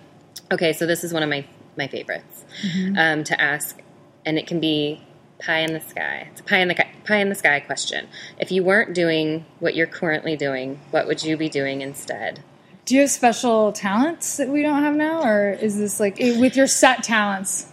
[0.52, 1.46] okay, so this is one of my
[1.78, 2.98] my favorites Mm-hmm.
[2.98, 3.82] um, to ask,
[4.26, 5.02] and it can be
[5.40, 6.30] pie in the sky.
[6.32, 8.08] It's a pie in the pie in the sky question.
[8.40, 12.42] If you weren't doing what you're currently doing, what would you be doing instead?
[12.86, 16.40] Do you have special talents that we don't have now, or is this like eh,
[16.40, 17.68] with your set talents?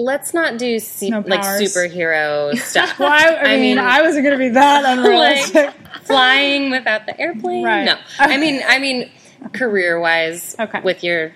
[0.00, 2.98] Let's not do se- No like superhero stuff.
[2.98, 5.54] Well, I, I, I mean, mean- I wasn't going to be that unrealistic.
[5.66, 7.64] like flying without the airplane.
[7.64, 7.84] Right.
[7.84, 9.10] No, I mean, I mean,
[9.52, 10.80] career wise, Okay.
[10.80, 11.32] with your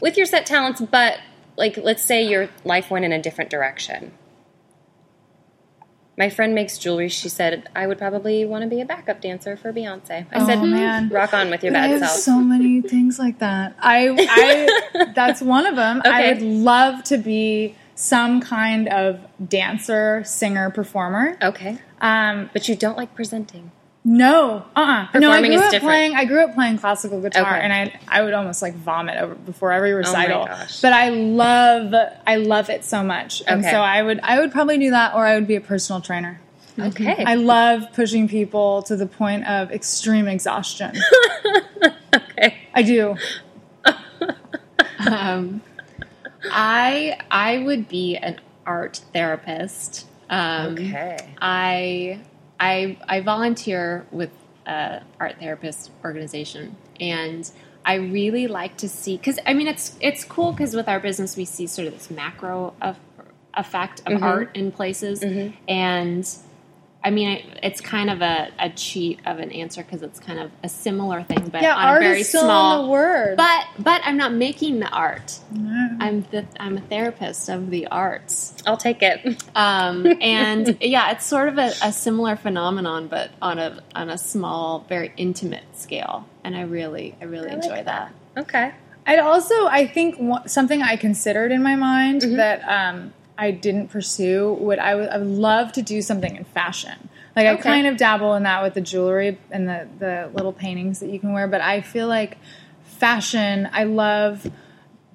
[0.00, 1.18] with your set talents, but
[1.56, 4.12] like, let's say your life went in a different direction.
[6.18, 7.08] My friend makes jewelry.
[7.08, 10.26] She said I would probably want to be a backup dancer for Beyonce.
[10.32, 11.08] I Oh, said, man.
[11.10, 12.12] rock on with your I bad have self.
[12.20, 13.76] so many things like that.
[13.78, 14.08] I,
[14.96, 16.00] I that's one of them.
[16.04, 21.36] I would love to be some kind of dancer, singer, performer.
[21.42, 23.70] okay, Um, but you don't like presenting.
[24.08, 25.32] No, uh, uh no.
[25.32, 25.82] I grew is up different.
[25.82, 26.14] playing.
[26.14, 27.60] I grew up playing classical guitar, Okay.
[27.60, 30.46] and I I would almost like vomit over before every recital.
[30.46, 30.80] gosh.
[30.80, 31.92] But I love
[32.24, 33.70] I love it so much, and Okay.
[33.72, 36.40] so I would I would probably do that, or I would be a personal trainer.
[36.78, 40.92] Okay, I love pushing people to the point of extreme exhaustion.
[42.14, 43.16] okay, I do.
[45.10, 45.62] um,
[46.44, 50.06] I I would be an art therapist.
[50.30, 51.16] Um, okay.
[51.40, 52.20] I
[52.58, 54.30] I I volunteer with
[54.66, 57.50] a art therapist organization, and
[57.84, 61.36] I really like to see because I mean it's it's cool because with our business
[61.36, 62.98] we see sort of this macro of
[63.54, 64.24] effect of mm-hmm.
[64.24, 65.54] art in places, mm-hmm.
[65.68, 66.28] and
[67.06, 70.40] I mean, I, it's kind of a, a cheat of an answer because it's kind
[70.40, 72.80] of a similar thing, but yeah, on art a very is still small.
[72.80, 73.36] in the word.
[73.36, 75.38] But but I'm not making the art.
[75.52, 75.75] No.
[76.00, 78.54] I'm the I'm a therapist of the arts.
[78.66, 79.42] I'll take it.
[79.54, 84.18] Um, and yeah, it's sort of a, a similar phenomenon, but on a on a
[84.18, 86.26] small, very intimate scale.
[86.44, 88.12] And I really I really I like enjoy that.
[88.36, 88.72] Okay.
[89.08, 90.16] I'd also, I think,
[90.48, 92.36] something I considered in my mind Mm-hmm.
[92.38, 96.44] that um, I didn't pursue would I would I would love to do something in
[96.44, 97.08] fashion.
[97.36, 101.00] Like I kind of dabble in that with the jewelry and the the little paintings
[101.00, 102.38] that you can wear, but I feel like
[102.84, 103.68] fashion.
[103.72, 104.50] I love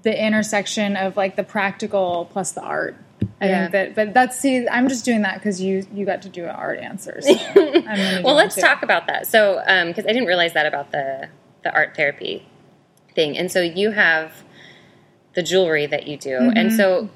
[0.03, 2.95] the intersection of like the practical plus the art.
[3.39, 3.59] I Yeah.
[3.61, 6.43] think that, but that's see, I'm just doing that because you you got to do
[6.45, 7.21] an art answer.
[7.21, 7.33] So
[8.23, 8.61] Well, let's too.
[8.61, 9.27] talk about that.
[9.27, 11.27] So, because I didn't realize that about the
[11.63, 12.47] the art therapy
[13.15, 14.43] thing, and so you have
[15.33, 16.57] the jewelry that you do, Mm-hmm.
[16.57, 17.09] and so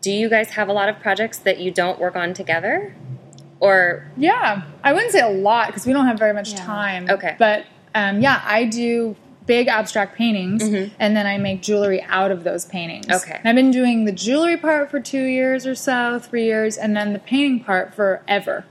[0.00, 2.94] do you guys have a lot of projects that you don't work on together,
[3.60, 6.64] or Yeah, I wouldn't say a lot because we don't have very much Yeah.
[6.64, 7.10] time.
[7.10, 7.36] Okay.
[7.38, 7.64] but
[7.94, 9.14] um, yeah, I do
[9.52, 10.62] big abstract paintings,
[10.98, 13.06] and then I make jewelry out of those paintings.
[13.06, 13.30] Mm-hmm.
[13.30, 13.38] Okay.
[13.38, 16.96] And I've been doing the jewelry part for two years or so, three years, and
[16.96, 18.64] then the painting part forever,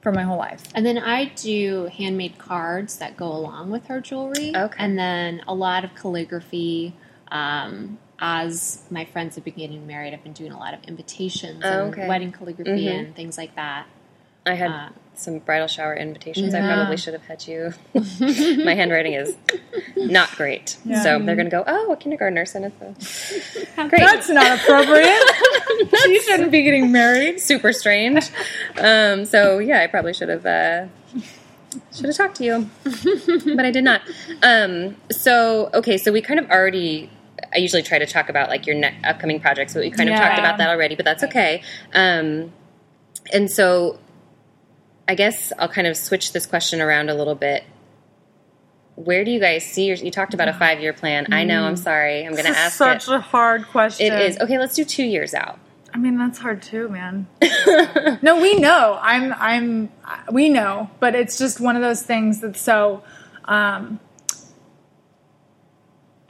[0.00, 0.62] for my whole life.
[0.74, 4.56] And then I do handmade cards that go along with her jewelry.
[4.56, 4.76] Okay.
[4.78, 6.94] And then a lot of calligraphy.
[7.30, 11.62] Um, as my friends have been getting married, I've been doing a lot of invitations
[11.64, 12.98] Oh, and wedding calligraphy Mhm.
[12.98, 13.86] and things like that.
[14.46, 16.54] I had Uh, some bridal shower invitations.
[16.54, 17.72] I probably should have had you.
[18.64, 19.36] My handwriting is
[19.96, 21.02] not great, Yeah.
[21.02, 21.64] so they're going to go.
[21.66, 23.32] Oh, a kindergartner sent us.
[23.76, 24.00] a-" Great.
[24.00, 25.22] That's not appropriate.
[26.04, 27.40] she shouldn't be getting married.
[27.40, 28.30] super strange.
[28.78, 30.86] Um, so yeah, I probably should have uh,
[31.94, 32.70] should have talked to you,
[33.54, 34.02] but I did not.
[34.42, 37.10] Um, so okay, so we kind of already.
[37.54, 40.16] I usually try to talk about like your ne- upcoming projects, but we kind of
[40.16, 40.94] talked about that already.
[40.94, 41.62] But that's okay.
[41.92, 42.52] Um,
[43.32, 43.98] and so,
[45.08, 47.64] I guess I'll kind of switch this question around a little bit.
[48.94, 49.96] Where do you guys see your?
[49.96, 51.32] You talked about a five year plan.
[51.32, 51.64] I know.
[51.64, 52.26] I'm sorry.
[52.26, 53.08] I'm going to ask it.
[53.08, 54.12] a hard question.
[54.12, 54.58] It is okay.
[54.58, 55.58] Let's do two years out.
[55.94, 57.26] I mean, that's hard too, man.
[58.22, 58.98] no, we know.
[59.00, 59.32] I'm.
[59.38, 59.90] I'm.
[60.30, 63.02] We know, but it's just one of those things that's so.
[63.46, 63.98] Um,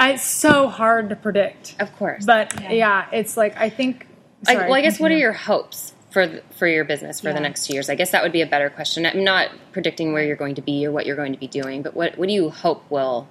[0.01, 1.77] it's so hard to predict.
[1.81, 2.25] Of course.
[2.25, 4.07] But yeah, it's like I think.
[4.47, 7.33] Like, sorry, well, I guess what are your hopes for the, for your business for
[7.33, 7.89] the next two years?
[7.89, 9.07] I guess that would be a better question.
[9.07, 11.83] I'm not predicting where you're going to be or what you're going to be doing,
[11.83, 13.29] but what what do you hope will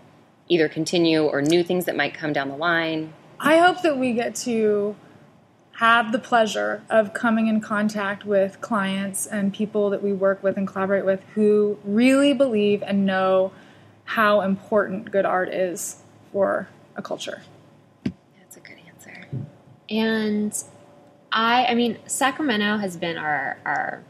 [0.49, 3.13] either continue or new things that might come down the line?
[3.39, 4.95] I hope that we get to
[5.81, 10.57] have the pleasure of coming in contact with clients and people that we work with
[10.57, 13.51] and collaborate with who really believe and know
[14.03, 15.97] how important good art is
[16.31, 17.41] for a culture.
[18.03, 19.27] That's a good answer.
[19.89, 20.53] And
[21.31, 24.03] I, I mean, Sacramento has been our our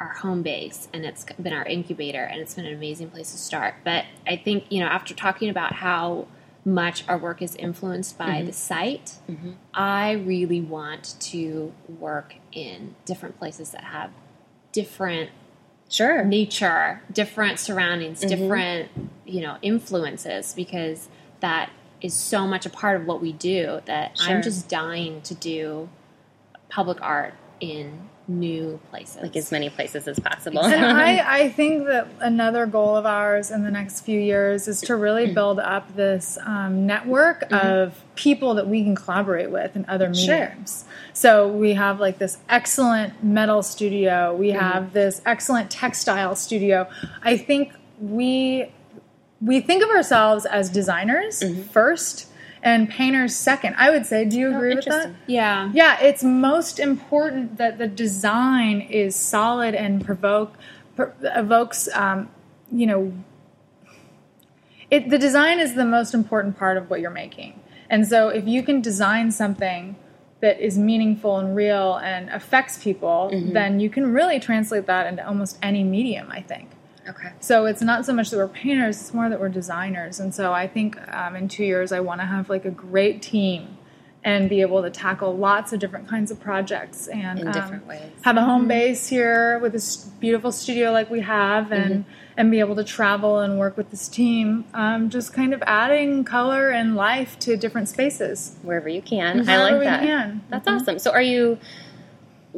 [0.00, 3.38] our home base, and it's been our incubator, and it's been an amazing place to
[3.38, 3.74] start.
[3.84, 6.28] But I think you know, after talking about how
[6.64, 8.46] much our work is influenced by mm-hmm.
[8.46, 9.52] the site, mm-hmm.
[9.72, 14.10] I really want to work in different places that have
[14.72, 15.30] different
[15.90, 16.22] Sure.
[16.22, 18.28] nature, different surroundings, mm-hmm.
[18.28, 18.90] different,
[19.24, 21.08] you know, influences because
[21.40, 21.70] that
[22.02, 24.36] is so much a part of what we do that Sure.
[24.36, 25.88] I'm just dying to do
[26.68, 29.22] public art in new places.
[29.22, 30.62] Like as many places as possible.
[30.62, 34.82] And I, I think that another goal of ours in the next few years is
[34.82, 35.34] to really mm.
[35.34, 37.66] build up this um, network mm-hmm.
[37.66, 40.40] of people that we can collaborate with in other Sure.
[40.40, 40.84] mediums.
[41.14, 44.60] So we have like this excellent metal studio, we mm-hmm.
[44.60, 46.88] have this excellent textile studio.
[47.22, 48.70] I think we
[49.40, 51.62] we think of ourselves as designers mm-hmm.
[51.62, 52.27] first
[52.62, 53.74] and painters second.
[53.78, 54.24] I would say.
[54.24, 55.12] Do you agree with that?
[55.26, 55.70] yeah.
[55.72, 60.54] Yeah, it's most important that the design is solid and provoke
[60.96, 62.28] pro- evokes, um,
[62.72, 63.12] you know,
[64.90, 65.10] it.
[65.10, 68.62] The design is the most important part of what you're making, and so if you
[68.62, 69.96] can design something
[70.40, 75.26] that is meaningful and real and affects people, then you can really translate that into
[75.26, 76.30] almost any medium.
[76.30, 76.70] I think.
[77.08, 77.32] Okay.
[77.40, 80.20] So it's not so much that we're painters; it's more that we're designers.
[80.20, 83.22] And so I think um, in two years, I want to have like a great
[83.22, 83.78] team
[84.24, 87.86] and be able to tackle lots of different kinds of projects and In um, different
[87.86, 88.10] ways.
[88.22, 92.04] have a home base here with this beautiful studio like we have, and
[92.36, 94.64] and be able to travel and work with this team.
[94.74, 98.56] Um, just kind of adding color and life to different spaces.
[98.62, 99.48] Wherever you can.
[99.48, 100.02] I like that.
[100.02, 100.42] can.
[100.48, 100.98] That's awesome.
[100.98, 101.58] So are you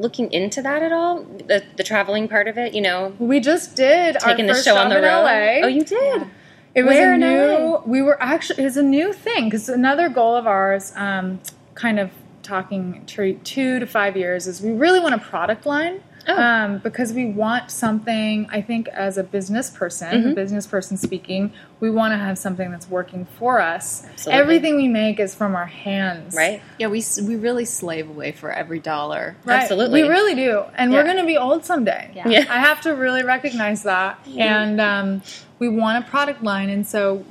[0.01, 1.23] looking into that at all?
[1.23, 4.65] The the traveling part of it, you know, We just did taking our the first
[4.65, 5.25] show on the road.
[5.25, 5.61] LA.
[5.65, 6.27] Oh, you did.
[6.75, 7.47] It was Where a new.
[7.47, 7.83] LA?
[7.85, 8.65] We were actually.
[8.65, 11.41] It's a new thing because another goal of ours, um,
[11.75, 12.11] kind of
[12.43, 16.03] talking to two to five years, is we really want a product line.
[16.29, 16.37] Oh.
[16.37, 18.47] um, because we want something.
[18.51, 20.29] I think as a business person, Mm-hmm.
[20.31, 24.05] a business person speaking, we want to have something that's working for us.
[24.05, 24.41] Absolutely.
[24.41, 26.61] Everything we make is from our hands, Right?
[26.79, 29.37] Yeah, we we really slave away for every dollar.
[29.45, 29.63] Right.
[29.63, 30.03] Absolutely.
[30.03, 30.63] We really do.
[30.75, 30.99] And Yeah.
[30.99, 32.11] we're going to be old someday.
[32.15, 32.29] Yeah.
[32.29, 32.45] Yeah.
[32.51, 34.19] I have to really recognize that.
[34.37, 35.23] And um,
[35.59, 36.69] we want a product line.
[36.71, 37.25] And so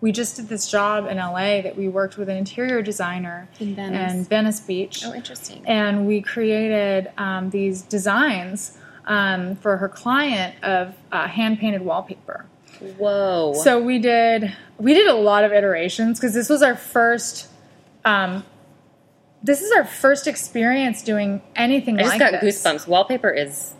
[0.00, 3.74] we just did this job in LA that we worked with an interior designer In
[3.74, 4.12] Venice.
[4.14, 5.02] in Venice Beach.
[5.04, 5.62] Oh, interesting.
[5.66, 12.46] And we created um, these designs um, for her client of uh, hand painted wallpaper.
[12.96, 13.54] Whoa.
[13.64, 17.48] So we did we did a lot of iterations because this was our first
[18.04, 18.44] um,
[19.42, 22.62] this is our first experience doing anything I just like got this.
[22.62, 22.86] goosebumps.
[22.86, 23.74] Wallpaper is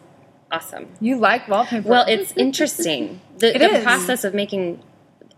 [0.51, 0.89] awesome.
[1.01, 1.89] You like wallpaper?
[1.89, 3.21] Well, it's interesting.
[3.39, 4.83] The, It the process of making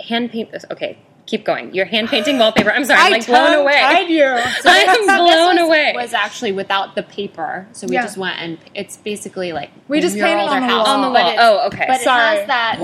[0.08, 0.50] hand paint.
[0.52, 0.64] This.
[0.70, 1.74] Okay, keep going.
[1.74, 2.70] You're hand painting wallpaper.
[2.70, 4.06] I'm sorry, I'm like blown away.
[4.08, 4.24] you.
[4.24, 5.92] I am blown was, away.
[5.94, 8.02] was actually without the paper, so we Yeah.
[8.02, 10.86] just went and it's basically like We just painted on the house.
[10.86, 10.96] wall.
[10.96, 11.34] on the wall.
[11.38, 11.84] Oh, okay.
[11.88, 12.36] But Sorry.
[12.36, 12.76] it has that.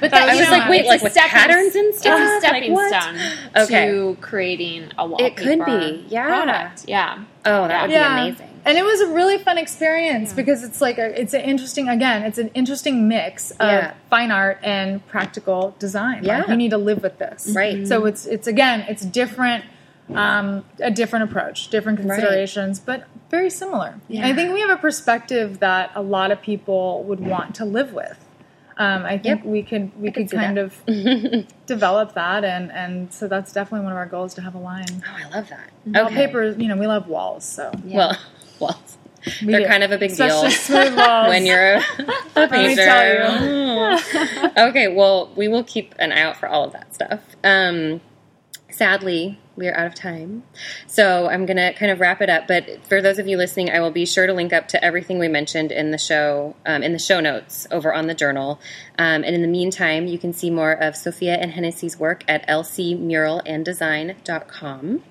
[0.00, 2.18] But That that, was you know, like, wait, like with stepping- patterns and stuff?
[2.18, 2.88] It's a stepping what?
[3.02, 3.18] stone
[3.64, 3.86] Okay.
[3.90, 5.26] to creating a wallpaper.
[5.26, 6.26] It could be, yeah.
[6.26, 6.84] Product.
[6.88, 7.24] Yeah.
[7.44, 8.14] oh, that would yeah.
[8.24, 8.49] be amazing.
[8.64, 12.22] And it was a really fun experience because it's like a, it's an interesting again,
[12.24, 13.94] it's an interesting mix of Yeah.
[14.10, 16.24] fine art and practical design.
[16.24, 16.50] Like, Yeah.
[16.50, 17.50] you need to live with this.
[17.54, 17.86] Right.
[17.86, 19.64] So it's it's again, it's different
[20.14, 22.08] um, a different approach, different Right.
[22.08, 23.94] considerations, but very similar.
[24.08, 27.64] And I think we have a perspective that a lot of people would want to
[27.64, 28.18] live with.
[28.76, 29.44] Um, I think Yep.
[29.44, 30.64] we could we could could kind that.
[30.64, 34.58] of develop that, and and so that's definitely one of our goals to have a
[34.58, 34.86] line.
[35.06, 35.70] Oh, I love that.
[35.86, 38.16] Wallpaper, you know, we love walls, so Well, well,
[39.42, 40.42] we they're kind of a big deal
[41.28, 41.82] when you're a,
[42.36, 42.84] a painter.
[42.84, 47.20] tell okay, well, we will keep an eye out for all of that stuff.
[47.44, 48.00] Um,
[48.70, 50.42] sadly, we are out of time.
[50.88, 52.48] So I'm going to kind of wrap it up.
[52.48, 55.18] But for those of you listening, I will be sure to link up to everything
[55.18, 58.58] we mentioned in the show, um, in the show notes over on the journal.
[58.98, 62.48] Um, and in the meantime, you can see more of Sophia and Hennessy's work at
[62.48, 65.02] lcmuralanddesign.com.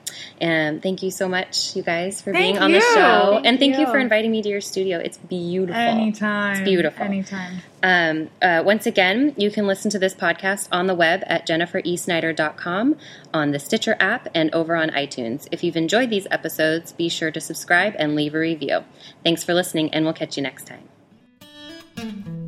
[0.41, 3.32] And thank you so much, you guys, for Thank being on the show.
[3.34, 3.82] Thank and thank you.
[3.82, 3.88] you.
[3.88, 4.97] for inviting me to your studio.
[4.97, 5.80] It's beautiful.
[5.80, 6.54] Anytime.
[6.54, 7.06] It's beautiful.
[7.06, 7.62] Anytime.
[7.82, 12.95] Um, uh, once again, you can listen to this podcast on the web at jenniferesnyder.com,
[13.34, 15.48] on the Stitcher app, and over on iTunes.
[15.52, 18.86] If you've enjoyed these episodes, be sure to subscribe and leave a review.
[19.24, 22.39] Thanks for listening, and we'll catch you next time.